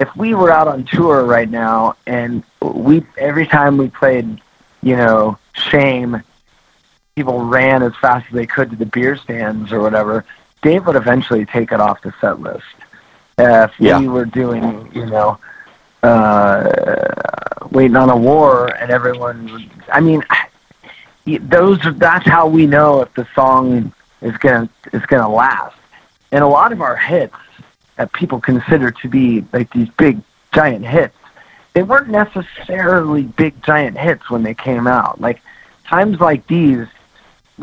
if 0.00 0.14
we 0.16 0.34
were 0.34 0.50
out 0.50 0.68
on 0.68 0.84
tour 0.84 1.24
right 1.24 1.48
now 1.48 1.96
and 2.06 2.42
we 2.60 3.06
every 3.16 3.46
time 3.46 3.76
we 3.76 3.88
played, 3.88 4.40
you 4.82 4.96
know, 4.96 5.38
Shame 5.54 6.22
people 7.14 7.40
ran 7.44 7.82
as 7.82 7.94
fast 7.96 8.26
as 8.28 8.32
they 8.32 8.46
could 8.46 8.70
to 8.70 8.76
the 8.76 8.86
beer 8.86 9.16
stands 9.16 9.72
or 9.72 9.80
whatever, 9.80 10.24
Dave 10.62 10.86
would 10.86 10.96
eventually 10.96 11.44
take 11.44 11.72
it 11.72 11.80
off 11.80 12.00
the 12.02 12.14
set 12.20 12.40
list. 12.40 12.64
Uh, 13.38 13.68
if 13.70 13.72
yeah. 13.78 13.98
we 13.98 14.08
were 14.08 14.24
doing, 14.24 14.90
you 14.94 15.06
know, 15.06 15.38
uh, 16.02 16.70
waiting 17.70 17.96
on 17.96 18.10
a 18.10 18.16
war 18.16 18.68
and 18.76 18.90
everyone, 18.90 19.50
would, 19.52 19.70
I 19.92 20.00
mean, 20.00 20.22
those 21.24 21.78
that's 21.96 22.26
how 22.26 22.46
we 22.48 22.66
know 22.66 23.02
if 23.02 23.12
the 23.14 23.26
song 23.34 23.92
is 24.20 24.36
gonna 24.38 24.68
is 24.92 25.04
gonna 25.06 25.28
last. 25.28 25.76
And 26.30 26.42
a 26.42 26.48
lot 26.48 26.72
of 26.72 26.80
our 26.80 26.96
hits 26.96 27.34
that 27.96 28.12
people 28.12 28.40
consider 28.40 28.90
to 28.90 29.08
be 29.08 29.44
like 29.52 29.72
these 29.72 29.88
big 29.90 30.20
giant 30.52 30.84
hits, 30.86 31.16
they 31.74 31.82
weren't 31.82 32.08
necessarily 32.08 33.22
big 33.22 33.62
giant 33.62 33.98
hits 33.98 34.30
when 34.30 34.42
they 34.42 34.54
came 34.54 34.86
out. 34.86 35.20
Like 35.20 35.40
times 35.84 36.20
like 36.20 36.46
these 36.46 36.86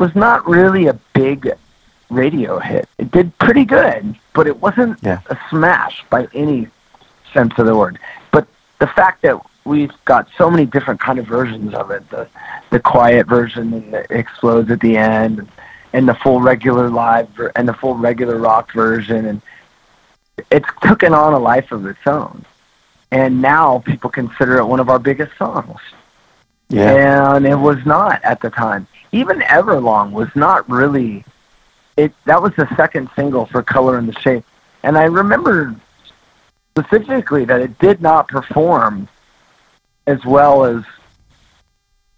was 0.00 0.16
not 0.16 0.48
really 0.48 0.86
a 0.86 0.94
big 1.12 1.52
radio 2.08 2.58
hit. 2.58 2.88
It 2.98 3.12
did 3.12 3.36
pretty 3.38 3.64
good, 3.64 4.16
but 4.32 4.48
it 4.48 4.60
wasn't 4.60 4.98
yeah. 5.02 5.20
a 5.26 5.38
smash 5.48 6.04
by 6.10 6.26
any 6.34 6.66
sense 7.32 7.52
of 7.58 7.66
the 7.66 7.76
word. 7.76 7.98
But 8.32 8.48
the 8.80 8.88
fact 8.88 9.22
that 9.22 9.40
we've 9.64 9.92
got 10.06 10.26
so 10.36 10.50
many 10.50 10.66
different 10.66 11.00
kind 11.00 11.18
of 11.18 11.26
versions 11.26 11.74
of 11.74 11.90
it, 11.92 12.08
the 12.10 12.26
the 12.70 12.80
quiet 12.80 13.26
version 13.26 13.72
and 13.74 13.92
the 13.92 14.06
explodes 14.12 14.70
at 14.70 14.80
the 14.80 14.96
end, 14.96 15.46
and 15.92 16.08
the 16.08 16.14
full 16.14 16.40
regular 16.40 16.88
live 16.88 17.28
ver- 17.30 17.52
and 17.54 17.68
the 17.68 17.74
full 17.74 17.94
regular 17.94 18.38
rock 18.38 18.72
version, 18.72 19.26
and 19.26 19.42
it's 20.50 20.68
taken 20.82 21.12
on 21.12 21.34
a 21.34 21.38
life 21.38 21.70
of 21.70 21.86
its 21.86 22.06
own. 22.06 22.44
And 23.12 23.42
now 23.42 23.80
people 23.80 24.08
consider 24.08 24.58
it 24.58 24.64
one 24.64 24.80
of 24.80 24.88
our 24.88 24.98
biggest 24.98 25.36
songs. 25.36 25.80
Yeah. 26.68 27.34
And 27.34 27.44
it 27.44 27.56
was 27.56 27.84
not 27.84 28.22
at 28.24 28.40
the 28.40 28.50
time 28.50 28.86
even 29.12 29.40
Everlong 29.40 30.12
was 30.12 30.28
not 30.34 30.68
really 30.68 31.24
it 31.96 32.12
that 32.24 32.40
was 32.42 32.54
the 32.56 32.68
second 32.76 33.10
single 33.14 33.46
for 33.46 33.62
Color 33.62 33.98
and 33.98 34.08
the 34.08 34.18
Shape. 34.20 34.44
And 34.82 34.96
I 34.96 35.04
remember 35.04 35.74
specifically 36.70 37.44
that 37.44 37.60
it 37.60 37.78
did 37.78 38.00
not 38.00 38.28
perform 38.28 39.08
as 40.06 40.24
well 40.24 40.64
as 40.64 40.82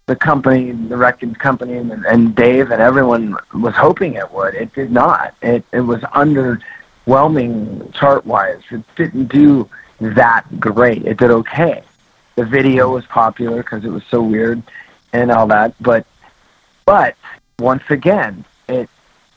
the 0.05 0.15
company, 0.15 0.71
the 0.71 0.97
record 0.97 1.39
company, 1.39 1.75
and, 1.75 1.91
and 2.05 2.35
Dave 2.35 2.71
and 2.71 2.81
everyone 2.81 3.37
was 3.53 3.73
hoping 3.75 4.15
it 4.15 4.31
would. 4.31 4.53
It 4.53 4.73
did 4.73 4.91
not. 4.91 5.33
It 5.41 5.63
it 5.71 5.81
was 5.81 6.01
underwhelming 6.01 7.93
chart 7.93 8.25
wise. 8.25 8.61
It 8.69 8.83
didn't 8.95 9.25
do 9.25 9.69
that 9.99 10.45
great. 10.59 11.05
It 11.05 11.17
did 11.17 11.31
okay. 11.31 11.83
The 12.35 12.45
video 12.45 12.91
was 12.91 13.05
popular 13.05 13.57
because 13.63 13.85
it 13.85 13.91
was 13.91 14.03
so 14.05 14.21
weird 14.21 14.63
and 15.13 15.31
all 15.31 15.47
that, 15.47 15.75
but 15.79 16.05
but 16.85 17.15
once 17.59 17.83
again, 17.89 18.45
it 18.67 18.89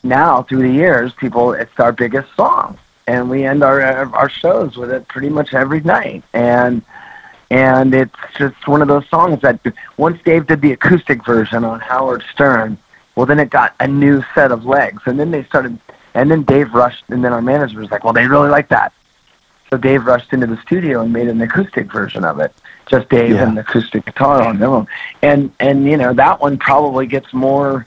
now 0.03 0.43
through 0.43 0.63
the 0.63 0.73
years, 0.73 1.13
people 1.13 1.53
it's 1.53 1.79
our 1.79 1.91
biggest 1.91 2.33
song, 2.35 2.77
and 3.07 3.29
we 3.29 3.45
end 3.45 3.63
our 3.63 3.81
our 3.81 4.29
shows 4.29 4.77
with 4.77 4.91
it 4.91 5.07
pretty 5.07 5.29
much 5.29 5.53
every 5.53 5.81
night, 5.81 6.23
and 6.33 6.81
and 7.49 7.93
it's 7.93 8.15
just 8.37 8.67
one 8.67 8.81
of 8.81 8.87
those 8.87 9.07
songs 9.07 9.41
that 9.41 9.59
once 9.97 10.21
Dave 10.23 10.47
did 10.47 10.61
the 10.61 10.73
acoustic 10.73 11.25
version 11.25 11.63
on 11.63 11.79
Howard 11.79 12.23
Stern, 12.33 12.77
well 13.15 13.25
then 13.25 13.39
it 13.39 13.49
got 13.49 13.75
a 13.79 13.87
new 13.87 14.23
set 14.35 14.51
of 14.51 14.65
legs, 14.65 15.03
and 15.05 15.19
then 15.19 15.31
they 15.31 15.43
started, 15.43 15.79
and 16.13 16.29
then 16.29 16.43
Dave 16.43 16.73
rushed, 16.73 17.03
and 17.09 17.23
then 17.23 17.33
our 17.33 17.41
manager 17.41 17.79
was 17.79 17.91
like, 17.91 18.03
well 18.03 18.13
they 18.13 18.27
really 18.27 18.49
like 18.49 18.69
that, 18.69 18.91
so 19.69 19.77
Dave 19.77 20.05
rushed 20.05 20.33
into 20.33 20.47
the 20.47 20.57
studio 20.57 21.01
and 21.01 21.13
made 21.13 21.27
an 21.27 21.41
acoustic 21.41 21.91
version 21.91 22.25
of 22.25 22.39
it, 22.39 22.53
just 22.89 23.09
Dave 23.09 23.31
yeah. 23.31 23.47
and 23.47 23.57
the 23.57 23.61
acoustic 23.61 24.05
guitar 24.05 24.41
on 24.41 24.59
them. 24.59 24.87
And 25.21 25.51
and 25.59 25.85
you 25.85 25.97
know 25.97 26.13
that 26.13 26.39
one 26.41 26.57
probably 26.57 27.07
gets 27.07 27.33
more 27.33 27.85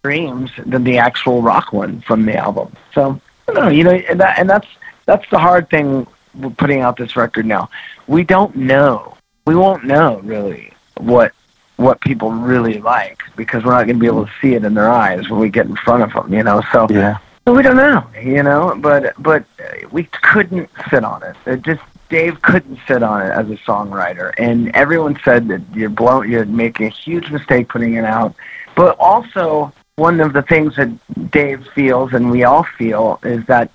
streams 0.00 0.50
than 0.66 0.84
the 0.84 0.98
actual 0.98 1.42
rock 1.42 1.72
one 1.72 2.00
from 2.00 2.26
the 2.26 2.36
album. 2.36 2.72
So 2.92 3.20
I 3.48 3.52
know, 3.52 3.68
you 3.68 3.84
know, 3.84 3.92
and, 3.92 4.20
that, 4.20 4.38
and 4.38 4.50
that's 4.50 4.66
that's 5.06 5.28
the 5.30 5.38
hard 5.38 5.70
thing 5.70 6.06
with 6.34 6.56
putting 6.56 6.80
out 6.80 6.96
this 6.96 7.16
record 7.16 7.46
now. 7.46 7.70
We 8.06 8.24
don't 8.24 8.54
know. 8.56 9.16
We 9.46 9.54
won't 9.54 9.84
know 9.84 10.20
really 10.20 10.72
what 10.96 11.32
what 11.76 12.00
people 12.00 12.30
really 12.30 12.78
like 12.78 13.22
because 13.36 13.64
we're 13.64 13.72
not 13.72 13.84
going 13.86 13.96
to 13.96 14.00
be 14.00 14.06
able 14.06 14.26
to 14.26 14.32
see 14.40 14.54
it 14.54 14.64
in 14.64 14.74
their 14.74 14.88
eyes 14.88 15.28
when 15.28 15.40
we 15.40 15.48
get 15.48 15.66
in 15.66 15.76
front 15.76 16.02
of 16.02 16.12
them. 16.12 16.32
You 16.32 16.42
know, 16.42 16.62
so 16.72 16.86
yeah. 16.90 17.18
We 17.44 17.60
don't 17.62 17.76
know, 17.76 18.06
you 18.22 18.42
know, 18.44 18.76
but 18.78 19.14
but 19.20 19.44
we 19.90 20.04
couldn't 20.04 20.70
sit 20.90 21.04
on 21.04 21.24
it. 21.24 21.36
It 21.44 21.62
just 21.62 21.82
Dave 22.12 22.42
couldn't 22.42 22.78
sit 22.86 23.02
on 23.02 23.22
it 23.22 23.30
as 23.30 23.48
a 23.48 23.56
songwriter, 23.56 24.34
and 24.36 24.68
everyone 24.76 25.18
said 25.24 25.48
that 25.48 25.62
you're 25.72 25.88
blow, 25.88 26.20
you're 26.20 26.44
making 26.44 26.84
a 26.84 26.90
huge 26.90 27.30
mistake 27.30 27.70
putting 27.70 27.94
it 27.94 28.04
out. 28.04 28.34
But 28.76 28.98
also, 29.00 29.72
one 29.96 30.20
of 30.20 30.34
the 30.34 30.42
things 30.42 30.76
that 30.76 30.90
Dave 31.30 31.66
feels, 31.68 32.12
and 32.12 32.30
we 32.30 32.44
all 32.44 32.64
feel, 32.64 33.18
is 33.22 33.46
that 33.46 33.70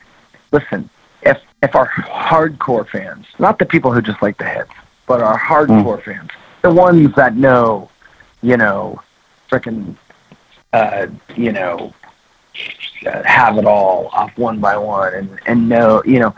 listen, 0.51 0.87
if 1.23 1.41
if 1.63 1.73
our 1.73 1.87
hardcore 1.87 2.87
fans, 2.87 3.25
not 3.39 3.57
the 3.57 3.65
people 3.65 3.91
who 3.91 4.03
just 4.03 4.21
like 4.21 4.37
the 4.37 4.45
hits, 4.45 4.69
but 5.07 5.19
our 5.19 5.39
hardcore 5.39 5.99
mm. 5.99 6.03
fans, 6.03 6.29
the 6.61 6.71
ones 6.71 7.15
that 7.15 7.35
know, 7.35 7.89
you 8.43 8.55
know, 8.55 9.01
freaking, 9.49 9.95
uh, 10.73 11.07
you 11.35 11.51
know, 11.51 11.91
uh, 13.07 13.23
have 13.23 13.57
it 13.57 13.65
all 13.65 14.09
off 14.13 14.37
one 14.37 14.59
by 14.59 14.77
one 14.77 15.11
and 15.15 15.39
and 15.47 15.67
know 15.67 16.03
you 16.05 16.19
know 16.19 16.35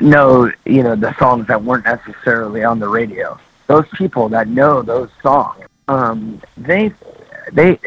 know 0.00 0.50
you 0.64 0.82
know 0.82 0.96
the 0.96 1.16
songs 1.18 1.46
that 1.48 1.62
weren't 1.62 1.84
necessarily 1.84 2.64
on 2.64 2.78
the 2.78 2.88
radio. 2.88 3.38
Those 3.66 3.86
people 3.94 4.28
that 4.30 4.48
know 4.48 4.82
those 4.82 5.10
songs, 5.22 5.64
um, 5.88 6.40
they 6.56 6.92
they 7.52 7.78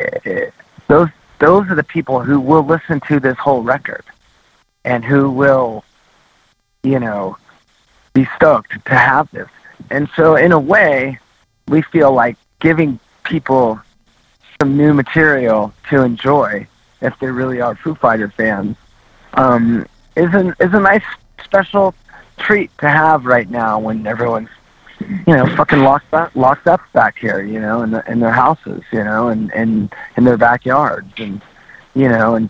those 0.87 1.09
those 1.39 1.69
are 1.69 1.75
the 1.75 1.83
people 1.83 2.21
who 2.21 2.39
will 2.39 2.63
listen 2.63 2.99
to 3.07 3.19
this 3.19 3.37
whole 3.37 3.61
record 3.61 4.03
and 4.85 5.03
who 5.05 5.29
will 5.29 5.83
you 6.87 6.99
know, 6.99 7.37
be 8.13 8.27
stoked 8.35 8.73
to 8.85 8.95
have 8.95 9.29
this. 9.31 9.49
And 9.89 10.09
so, 10.15 10.35
in 10.35 10.51
a 10.51 10.59
way, 10.59 11.19
we 11.67 11.81
feel 11.81 12.13
like 12.13 12.37
giving 12.59 12.99
people 13.23 13.79
some 14.59 14.77
new 14.77 14.93
material 14.93 15.73
to 15.89 16.01
enjoy 16.01 16.65
if 17.01 17.17
they 17.19 17.27
really 17.27 17.61
are 17.61 17.75
Foo 17.75 17.93
Fighter 17.93 18.29
fans 18.29 18.75
um, 19.33 19.85
is 20.15 20.33
a 20.33 20.55
is 20.59 20.73
a 20.73 20.79
nice 20.79 21.03
special 21.43 21.93
treat 22.37 22.75
to 22.79 22.89
have 22.89 23.25
right 23.25 23.49
now 23.49 23.79
when 23.79 24.05
everyone's 24.05 24.49
you 24.99 25.35
know 25.35 25.45
fucking 25.55 25.79
locked 25.79 26.11
up 26.13 26.35
locked 26.35 26.67
up 26.67 26.81
back 26.93 27.17
here 27.17 27.41
you 27.41 27.59
know 27.59 27.81
in 27.83 27.91
the, 27.91 28.11
in 28.11 28.19
their 28.19 28.31
houses 28.31 28.83
you 28.91 29.03
know 29.03 29.27
and 29.27 29.53
and 29.53 29.93
in 30.17 30.23
their 30.23 30.37
backyards 30.37 31.11
and 31.17 31.41
you 31.95 32.09
know 32.09 32.35
and 32.35 32.49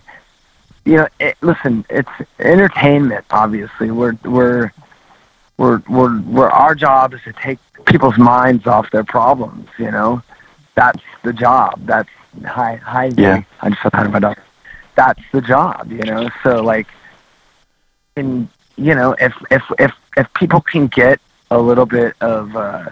you 0.84 0.96
know 0.96 1.08
it, 1.20 1.36
listen 1.42 1.84
it's 1.90 2.10
entertainment 2.38 3.24
obviously. 3.30 3.90
We're 3.90 4.16
we're 4.24 4.72
we're 5.58 5.82
we're 5.88 6.20
we're 6.22 6.50
our 6.50 6.74
job 6.74 7.14
is 7.14 7.20
to 7.24 7.32
take 7.32 7.58
people's 7.84 8.18
minds 8.18 8.66
off 8.66 8.90
their 8.90 9.04
problems 9.04 9.68
you 9.78 9.90
know. 9.90 10.22
That's 10.74 11.02
the 11.24 11.32
job. 11.32 11.84
That's 11.86 12.08
hi 12.44 12.76
hi 12.76 13.10
Yeah. 13.16 13.42
I 13.60 13.70
just 13.70 13.82
said 13.82 13.92
hi 13.92 14.04
to 14.04 14.08
my 14.08 14.20
dog 14.20 14.38
that's 14.98 15.22
the 15.30 15.40
job, 15.40 15.92
you 15.92 16.02
know. 16.02 16.28
So 16.42 16.60
like, 16.60 16.88
and 18.16 18.48
you 18.78 18.94
know, 18.94 19.14
if 19.18 19.34
if 19.50 19.62
if 19.78 19.92
if 20.16 20.32
people 20.34 20.60
can 20.60 20.86
get 20.86 21.20
a 21.50 21.58
little 21.58 21.86
bit 21.86 22.14
of 22.20 22.54
uh, 22.56 22.90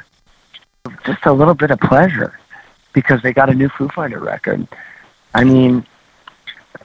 just 1.05 1.25
a 1.27 1.33
little 1.33 1.55
bit 1.55 1.70
of 1.70 1.81
pleasure 1.81 2.38
because 2.92 3.22
they 3.22 3.33
got 3.33 3.49
a 3.49 3.55
new 3.55 3.68
Foo 3.68 3.88
Fighter 3.88 4.18
record, 4.18 4.66
I 5.35 5.44
mean, 5.44 5.87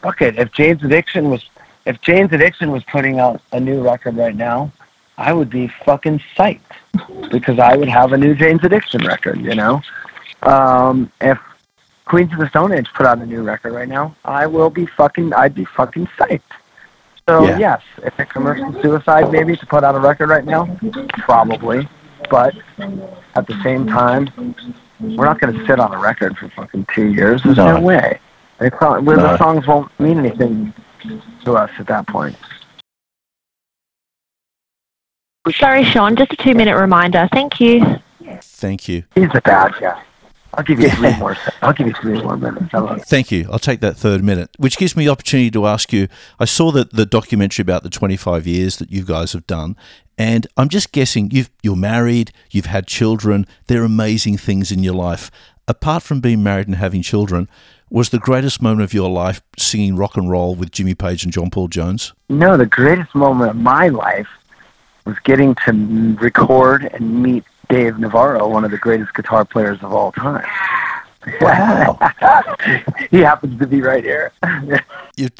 fuck 0.02 0.22
it. 0.22 0.38
If 0.38 0.52
Jane's 0.52 0.84
Addiction 0.84 1.30
was 1.30 1.50
if 1.86 2.00
Jane's 2.02 2.32
Addiction 2.32 2.72
was 2.72 2.84
putting 2.84 3.20
out 3.20 3.42
a 3.52 3.60
new 3.60 3.82
record 3.84 4.16
right 4.18 4.36
now, 4.36 4.72
I 5.18 5.34
would 5.34 5.50
be 5.50 5.68
fucking 5.68 6.22
psyched 6.36 6.60
because 7.32 7.58
I 7.58 7.76
would 7.76 7.90
have 7.90 8.14
a 8.14 8.18
new 8.18 8.36
Jane's 8.36 8.64
Addiction 8.64 9.06
record, 9.06 9.42
you 9.42 9.56
know. 9.56 9.82
Um, 10.44 11.12
if 11.22 11.40
Queens 12.06 12.32
of 12.34 12.40
the 12.40 12.50
Stone 12.50 12.74
Age 12.74 12.88
put 12.94 13.06
out 13.06 13.20
a 13.20 13.26
new 13.26 13.42
record 13.42 13.74
right 13.74 13.88
now, 13.88 14.16
I 14.26 14.46
will 14.48 14.70
be 14.70 14.86
fucking, 14.86 15.34
I'd 15.34 15.56
be 15.56 15.66
fucking 15.66 16.08
psyched. 16.18 16.42
So 17.32 17.46
Yeah. 17.48 17.58
yes, 17.58 17.82
if 18.04 18.20
a 18.20 18.26
commercial 18.26 18.74
suicide 18.82 19.32
maybe 19.32 19.56
to 19.56 19.66
put 19.66 19.86
out 19.86 19.96
a 19.96 20.00
record 20.00 20.28
right 20.30 20.44
now, 20.44 20.66
probably. 21.20 21.88
But 22.30 22.54
at 23.36 23.48
the 23.48 23.58
same 23.64 23.88
time, 23.88 24.28
we're 25.00 25.26
not 25.26 25.40
going 25.40 25.58
to 25.58 25.66
sit 25.66 25.80
on 25.80 25.94
a 25.94 25.98
record 25.98 26.38
for 26.38 26.50
fucking 26.50 26.88
two 26.94 27.08
years. 27.08 27.42
There's 27.44 27.56
no, 27.56 27.78
No. 27.78 27.82
way. 27.82 28.20
They 28.60 28.70
pro- 28.70 29.00
well, 29.00 29.16
No. 29.16 29.24
The 29.24 29.38
songs 29.38 29.66
won't 29.66 29.98
mean 29.98 30.20
anything 30.20 30.74
to 31.46 31.54
us 31.54 31.72
at 31.80 31.88
that 31.88 32.06
point. 32.08 32.36
Sorry, 35.52 35.86
Sean, 35.86 36.18
just 36.18 36.34
a 36.34 36.36
two 36.36 36.54
minute 36.54 36.76
reminder. 36.78 37.30
Thank 37.32 37.62
you. 37.62 38.00
Thank 38.42 38.90
you. 38.90 39.04
He's 39.16 39.30
a 39.34 39.42
bad 39.42 39.74
guy. 39.80 40.02
I'll 40.54 40.64
give 40.64 40.80
you 40.80 40.90
three 40.90 41.18
more. 41.18 41.38
I'll 41.62 41.74
give 41.74 41.88
you 41.88 41.94
three 41.94 42.22
more 42.22 42.38
minutes. 42.38 43.10
Thank 43.10 43.32
you. 43.32 43.48
I'll 43.52 43.60
take 43.60 43.80
that 43.82 43.96
third 43.96 44.24
minute, 44.24 44.50
which 44.58 44.78
gives 44.78 44.96
me 44.96 45.06
the 45.06 45.12
opportunity 45.12 45.52
to 45.52 45.66
ask 45.66 45.94
you. 45.94 46.08
I 46.40 46.46
saw 46.46 46.72
that 46.72 46.92
the 46.92 47.06
documentary 47.06 47.64
about 47.64 47.84
the 47.84 47.90
25 47.90 48.46
years 48.46 48.78
that 48.78 48.92
you 48.92 49.04
guys 49.04 49.34
have 49.34 49.48
done, 49.48 49.76
and 50.18 50.48
I'm 50.58 50.70
just 50.70 50.92
guessing 50.92 51.32
you've, 51.32 51.50
you're 51.64 51.76
married, 51.76 52.32
you've 52.52 52.66
had 52.66 52.86
children, 52.88 53.48
there 53.68 53.82
are 53.82 53.86
amazing 53.86 54.38
things 54.38 54.72
in 54.72 54.84
your 54.84 54.94
life. 54.94 55.32
Apart 55.68 56.04
from 56.04 56.20
being 56.20 56.44
married 56.44 56.68
and 56.68 56.76
having 56.76 57.02
children, 57.02 57.50
was 57.90 58.10
the 58.10 58.20
greatest 58.20 58.62
moment 58.62 58.84
of 58.84 58.94
your 58.94 59.10
life 59.10 59.42
singing 59.58 59.96
rock 59.96 60.18
and 60.18 60.30
roll 60.30 60.56
with 60.56 60.72
Jimmy 60.72 60.96
Page 60.96 61.24
and 61.24 61.34
John 61.34 61.50
Paul 61.50 61.68
Jones? 61.68 62.14
No, 62.30 62.58
the 62.58 62.66
greatest 62.66 63.14
moment 63.16 63.52
of 63.52 63.56
my 63.58 63.88
life 63.88 64.28
was 65.06 65.18
getting 65.24 65.56
to 65.66 66.16
record 66.22 66.90
and 66.94 67.24
meet 67.24 67.44
Dave 67.72 67.98
Navarro, 67.98 68.48
one 68.50 68.66
of 68.66 68.72
the 68.72 68.78
greatest 68.78 69.14
guitar 69.14 69.46
players 69.46 69.80
of 69.82 69.94
all 69.94 70.12
time. 70.12 70.46
Wow. 71.40 71.98
he 73.12 73.20
happens 73.20 73.58
to 73.60 73.68
be 73.68 73.82
right 73.82 74.04
here. 74.04 74.34
You, 75.16 75.30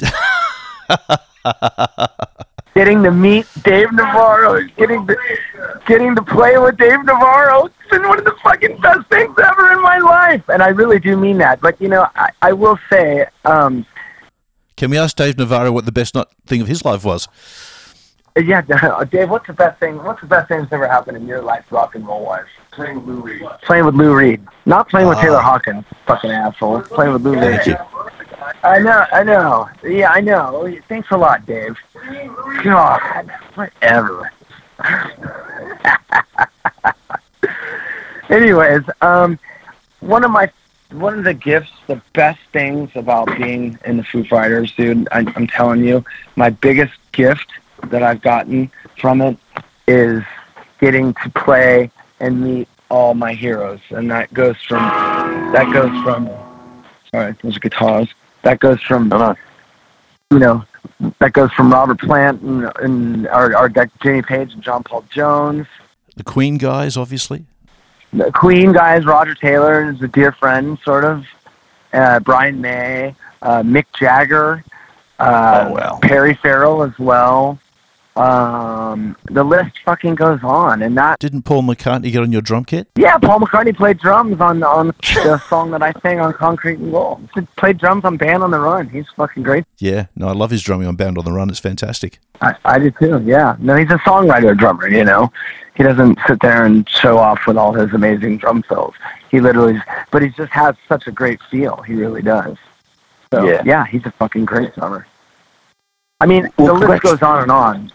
getting 2.74 3.02
to 3.02 3.10
meet 3.10 3.46
Dave 3.62 3.92
Navarro, 3.92 4.62
getting 4.76 5.06
to 5.06 5.16
getting 5.86 6.14
to 6.14 6.22
play 6.22 6.56
with 6.58 6.78
Dave 6.78 7.04
Navarro, 7.04 7.66
it's 7.66 7.90
been 7.90 8.08
one 8.08 8.18
of 8.18 8.24
the 8.24 8.34
fucking 8.42 8.80
best 8.80 9.08
things 9.08 9.36
ever 9.38 9.72
in 9.72 9.82
my 9.82 9.98
life. 9.98 10.48
And 10.48 10.62
I 10.62 10.68
really 10.68 10.98
do 10.98 11.16
mean 11.16 11.38
that. 11.38 11.60
But 11.60 11.80
you 11.80 11.88
know, 11.88 12.06
I, 12.14 12.30
I 12.40 12.52
will 12.52 12.78
say, 12.90 13.26
um, 13.44 13.84
can 14.76 14.90
we 14.90 14.98
ask 14.98 15.16
Dave 15.16 15.36
Navarro 15.36 15.70
what 15.72 15.84
the 15.84 15.92
best 15.92 16.14
not 16.14 16.30
thing 16.46 16.60
of 16.60 16.66
his 16.66 16.84
life 16.84 17.04
was? 17.04 17.28
Yeah, 18.36 18.62
Dave, 19.10 19.30
what's 19.30 19.46
the 19.46 19.52
best 19.52 19.78
thing? 19.80 20.02
What's 20.02 20.20
the 20.20 20.26
best 20.26 20.48
thing 20.48 20.60
that's 20.60 20.72
ever 20.72 20.86
happened 20.88 21.16
in 21.16 21.26
your 21.26 21.42
life, 21.42 21.64
rock 21.70 21.94
and 21.94 22.06
roll 22.06 22.24
wise? 22.24 22.46
Playing 22.70 22.96
with 22.96 23.06
Lou 23.06 23.20
Reed. 23.20 23.42
Playing 23.62 23.84
with 23.86 23.94
Lou 23.94 24.14
Reed, 24.14 24.40
not 24.64 24.88
playing 24.88 25.08
with 25.08 25.18
Ah. 25.18 25.22
Taylor 25.22 25.40
Hawkins, 25.40 25.84
fucking 26.06 26.30
asshole. 26.30 26.80
Playing 26.82 27.12
with 27.12 27.22
Lou 27.22 27.32
Reed. 27.34 27.60
Thank 27.62 27.66
you. 27.66 27.76
I 28.64 28.78
know, 28.78 29.04
I 29.12 29.22
know. 29.22 29.68
Yeah, 29.84 30.10
I 30.10 30.20
know. 30.20 30.74
Thanks 30.88 31.10
a 31.10 31.16
lot, 31.16 31.44
Dave. 31.46 31.76
God, 32.64 33.30
whatever. 33.54 34.32
Anyways, 38.28 38.82
um, 39.00 39.38
one 40.00 40.24
of 40.24 40.30
my 40.30 40.50
one 40.92 41.18
of 41.18 41.24
the 41.24 41.34
gifts, 41.34 41.70
the 41.86 42.00
best 42.12 42.40
things 42.52 42.90
about 42.94 43.26
being 43.38 43.78
in 43.84 43.96
the 43.98 44.04
Foo 44.04 44.24
Fighters, 44.24 44.72
dude. 44.72 45.08
I, 45.12 45.20
I'm 45.36 45.46
telling 45.46 45.84
you, 45.84 46.04
my 46.36 46.50
biggest 46.50 46.92
gift 47.12 47.50
that 47.90 48.02
I've 48.02 48.22
gotten 48.22 48.70
from 49.00 49.20
it 49.20 49.36
is 49.86 50.22
getting 50.80 51.14
to 51.14 51.30
play 51.30 51.90
and 52.20 52.40
meet 52.40 52.68
all 52.90 53.14
my 53.14 53.32
heroes, 53.32 53.80
and 53.90 54.10
that 54.10 54.32
goes 54.34 54.56
from 54.68 54.80
that 55.52 55.70
goes 55.72 55.90
from. 56.02 56.28
Sorry, 57.10 57.34
those 57.42 57.56
are 57.56 57.60
guitars. 57.60 58.08
That 58.42 58.58
goes 58.60 58.80
from 58.82 59.08
No, 59.08 59.18
no. 59.18 59.34
you 60.30 60.38
know, 60.38 60.64
that 61.20 61.32
goes 61.32 61.52
from 61.52 61.70
Robert 61.72 62.00
Plant 62.00 62.40
and, 62.42 62.72
and 62.80 63.28
our, 63.28 63.54
our 63.54 63.68
deck, 63.68 63.90
Jimmy 64.02 64.22
Page 64.22 64.54
and 64.54 64.62
John 64.62 64.82
Paul 64.82 65.04
Jones. 65.10 65.66
The 66.16 66.24
Queen 66.24 66.58
guys, 66.58 66.96
obviously. 66.96 67.44
The 68.12 68.32
Queen 68.32 68.72
guys, 68.72 69.04
Roger 69.06 69.34
Taylor 69.34 69.90
is 69.90 70.02
a 70.02 70.08
dear 70.08 70.32
friend, 70.32 70.78
sort 70.84 71.04
of. 71.04 71.24
Uh, 71.92 72.20
Brian 72.20 72.60
May, 72.60 73.14
uh, 73.42 73.62
Mick 73.62 73.84
Jagger, 73.98 74.64
uh, 75.18 75.66
Oh, 75.68 75.72
wow. 75.74 75.98
Perry 76.02 76.34
Farrell 76.34 76.82
as 76.82 76.98
well. 76.98 77.58
Um, 78.14 79.16
the 79.30 79.42
list 79.42 79.70
fucking 79.86 80.16
goes 80.16 80.40
on, 80.42 80.82
and 80.82 80.96
that 80.98 81.18
Didn't 81.18 81.42
Paul 81.42 81.62
McCartney 81.62 82.12
get 82.12 82.20
on 82.22 82.30
your 82.30 82.42
drum 82.42 82.64
kit? 82.64 82.86
yeah, 82.94 83.16
Paul 83.16 83.40
McCartney 83.40 83.74
played 83.74 83.98
drums 83.98 84.38
on 84.40 84.62
on 84.62 84.88
the 85.14 85.38
song 85.48 85.70
that 85.70 85.82
I 85.82 85.92
sang 86.02 86.20
on 86.20 86.34
Concrete 86.34 86.78
and 86.78 86.92
Gold. 86.92 87.26
He 87.34 87.40
played 87.56 87.78
drums 87.78 88.04
on 88.04 88.18
Band 88.18 88.42
on 88.42 88.50
the 88.50 88.58
Run. 88.60 88.88
He's 88.90 89.06
fucking 89.16 89.42
great. 89.42 89.64
Yeah, 89.78 90.06
no, 90.14 90.28
I 90.28 90.32
love 90.32 90.50
his 90.50 90.62
drumming 90.62 90.86
on 90.88 90.96
Bound 90.96 91.16
on 91.16 91.24
the 91.24 91.32
Run. 91.32 91.48
It's 91.48 91.58
fantastic. 91.58 92.18
I, 92.42 92.54
I 92.66 92.78
do 92.78 92.90
too. 92.90 93.22
Yeah. 93.24 93.56
No, 93.58 93.76
he's 93.76 93.90
a 93.90 93.98
songwriter 93.98 94.56
drummer. 94.56 94.88
You 94.88 95.04
know, 95.04 95.32
he 95.74 95.82
doesn't 95.82 96.18
sit 96.26 96.40
there 96.40 96.66
and 96.66 96.86
show 96.90 97.16
off 97.16 97.46
with 97.46 97.56
all 97.56 97.72
his 97.72 97.94
amazing 97.94 98.36
drum 98.38 98.62
fills. 98.62 98.94
He 99.30 99.40
literally, 99.40 99.80
but 100.10 100.20
he 100.20 100.28
just 100.30 100.52
has 100.52 100.74
such 100.86 101.06
a 101.06 101.12
great 101.12 101.40
feel. 101.50 101.80
He 101.82 101.94
really 101.94 102.20
does. 102.20 102.58
So 103.32 103.46
Yeah. 103.48 103.62
yeah, 103.64 103.86
he's 103.86 104.04
a 104.04 104.10
fucking 104.10 104.44
great 104.44 104.74
drummer. 104.74 105.06
I 106.20 106.26
mean, 106.26 106.50
Well, 106.58 106.78
the 106.78 106.86
list 106.88 107.02
goes 107.02 107.22
on 107.22 107.42
and 107.42 107.50
on. 107.50 107.90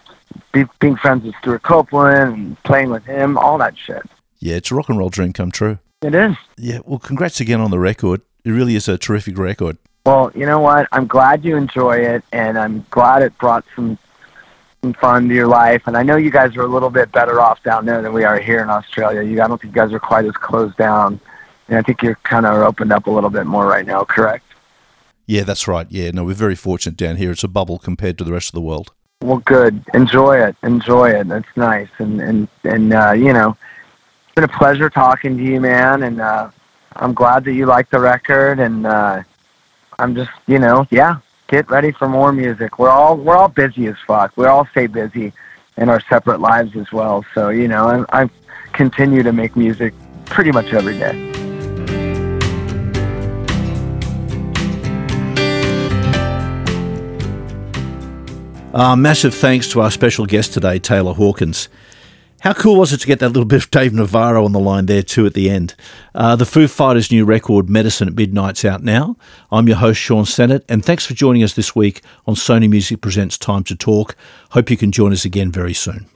Be, 0.64 0.70
being 0.80 0.96
friends 0.96 1.24
with 1.24 1.34
Stewart 1.40 1.62
Copeland 1.62 2.34
and 2.34 2.62
playing 2.64 2.90
with 2.90 3.04
him, 3.04 3.38
all 3.38 3.58
that 3.58 3.76
shit. 3.76 4.02
Yeah, 4.40 4.56
it's 4.56 4.70
a 4.70 4.74
rock 4.74 4.88
and 4.88 4.98
roll 4.98 5.08
dream 5.08 5.32
come 5.32 5.50
true. 5.50 5.78
It 6.02 6.14
is. 6.14 6.36
Yeah, 6.56 6.78
well, 6.84 6.98
congrats 6.98 7.40
again 7.40 7.60
on 7.60 7.70
the 7.70 7.78
record. 7.78 8.22
It 8.44 8.50
really 8.50 8.76
is 8.76 8.88
a 8.88 8.98
terrific 8.98 9.36
record. 9.38 9.78
Well, 10.06 10.32
you 10.34 10.46
know 10.46 10.60
what? 10.60 10.88
I'm 10.92 11.06
glad 11.06 11.44
you 11.44 11.56
enjoy 11.56 11.98
it, 11.98 12.24
and 12.32 12.58
I'm 12.58 12.86
glad 12.90 13.22
it 13.22 13.36
brought 13.38 13.64
some 13.76 13.98
some 14.82 14.94
fun 14.94 15.28
to 15.28 15.34
your 15.34 15.48
life. 15.48 15.82
And 15.86 15.96
I 15.96 16.02
know 16.02 16.16
you 16.16 16.30
guys 16.30 16.56
are 16.56 16.62
a 16.62 16.68
little 16.68 16.90
bit 16.90 17.10
better 17.10 17.40
off 17.40 17.62
down 17.64 17.84
there 17.84 18.00
than 18.00 18.12
we 18.12 18.24
are 18.24 18.38
here 18.38 18.62
in 18.62 18.70
Australia. 18.70 19.22
You, 19.22 19.42
I 19.42 19.48
don't 19.48 19.60
think 19.60 19.74
you 19.74 19.80
guys 19.80 19.92
are 19.92 19.98
quite 19.98 20.24
as 20.24 20.32
closed 20.32 20.76
down. 20.76 21.20
And 21.68 21.78
I 21.78 21.82
think 21.82 22.00
you're 22.00 22.14
kind 22.22 22.46
of 22.46 22.54
opened 22.62 22.92
up 22.92 23.06
a 23.06 23.10
little 23.10 23.30
bit 23.30 23.44
more 23.44 23.66
right 23.66 23.84
now. 23.84 24.04
Correct? 24.04 24.44
Yeah, 25.26 25.42
that's 25.42 25.68
right. 25.68 25.86
Yeah, 25.90 26.12
no, 26.12 26.24
we're 26.24 26.34
very 26.34 26.54
fortunate 26.54 26.96
down 26.96 27.16
here. 27.16 27.32
It's 27.32 27.44
a 27.44 27.48
bubble 27.48 27.78
compared 27.78 28.16
to 28.18 28.24
the 28.24 28.32
rest 28.32 28.48
of 28.48 28.54
the 28.54 28.62
world. 28.62 28.92
Well, 29.20 29.38
good. 29.38 29.84
Enjoy 29.94 30.38
it. 30.40 30.54
Enjoy 30.62 31.10
it. 31.10 31.26
That's 31.26 31.56
nice. 31.56 31.88
And 31.98 32.20
and 32.20 32.48
and 32.62 32.92
uh, 32.92 33.12
you 33.12 33.32
know, 33.32 33.56
it's 34.24 34.34
been 34.36 34.44
a 34.44 34.48
pleasure 34.48 34.88
talking 34.88 35.36
to 35.36 35.42
you, 35.42 35.60
man. 35.60 36.04
And 36.04 36.20
uh, 36.20 36.50
I'm 36.94 37.14
glad 37.14 37.44
that 37.44 37.52
you 37.52 37.66
like 37.66 37.90
the 37.90 37.98
record. 37.98 38.60
And 38.60 38.86
uh, 38.86 39.22
I'm 39.98 40.14
just, 40.14 40.30
you 40.46 40.60
know, 40.60 40.86
yeah, 40.90 41.18
get 41.48 41.68
ready 41.68 41.90
for 41.90 42.08
more 42.08 42.32
music. 42.32 42.78
We're 42.78 42.90
all 42.90 43.16
we're 43.16 43.36
all 43.36 43.48
busy 43.48 43.88
as 43.88 43.96
fuck. 44.06 44.36
We 44.36 44.46
all 44.46 44.66
stay 44.66 44.86
busy 44.86 45.32
in 45.76 45.88
our 45.88 46.00
separate 46.08 46.40
lives 46.40 46.76
as 46.76 46.92
well. 46.92 47.24
So 47.34 47.48
you 47.48 47.66
know, 47.66 48.06
I, 48.10 48.22
I 48.22 48.30
continue 48.72 49.24
to 49.24 49.32
make 49.32 49.56
music 49.56 49.94
pretty 50.26 50.52
much 50.52 50.72
every 50.72 50.96
day. 50.96 51.27
Uh, 58.78 58.94
massive 58.94 59.34
thanks 59.34 59.68
to 59.68 59.80
our 59.80 59.90
special 59.90 60.24
guest 60.24 60.54
today, 60.54 60.78
Taylor 60.78 61.12
Hawkins. 61.12 61.68
How 62.42 62.52
cool 62.52 62.76
was 62.76 62.92
it 62.92 62.98
to 62.98 63.08
get 63.08 63.18
that 63.18 63.30
little 63.30 63.44
bit 63.44 63.64
of 63.64 63.72
Dave 63.72 63.92
Navarro 63.92 64.44
on 64.44 64.52
the 64.52 64.60
line 64.60 64.86
there 64.86 65.02
too 65.02 65.26
at 65.26 65.34
the 65.34 65.50
end? 65.50 65.74
Uh, 66.14 66.36
the 66.36 66.46
Foo 66.46 66.68
Fighters' 66.68 67.10
new 67.10 67.24
record, 67.24 67.68
Medicine 67.68 68.06
at 68.06 68.14
Midnight's 68.14 68.64
out 68.64 68.84
now. 68.84 69.16
I'm 69.50 69.66
your 69.66 69.78
host, 69.78 70.00
Sean 70.00 70.26
Sennett, 70.26 70.64
and 70.68 70.84
thanks 70.84 71.04
for 71.04 71.14
joining 71.14 71.42
us 71.42 71.54
this 71.54 71.74
week 71.74 72.02
on 72.28 72.36
Sony 72.36 72.70
Music 72.70 73.00
Presents 73.00 73.36
Time 73.36 73.64
to 73.64 73.74
Talk. 73.74 74.14
Hope 74.50 74.70
you 74.70 74.76
can 74.76 74.92
join 74.92 75.12
us 75.12 75.24
again 75.24 75.50
very 75.50 75.74
soon. 75.74 76.06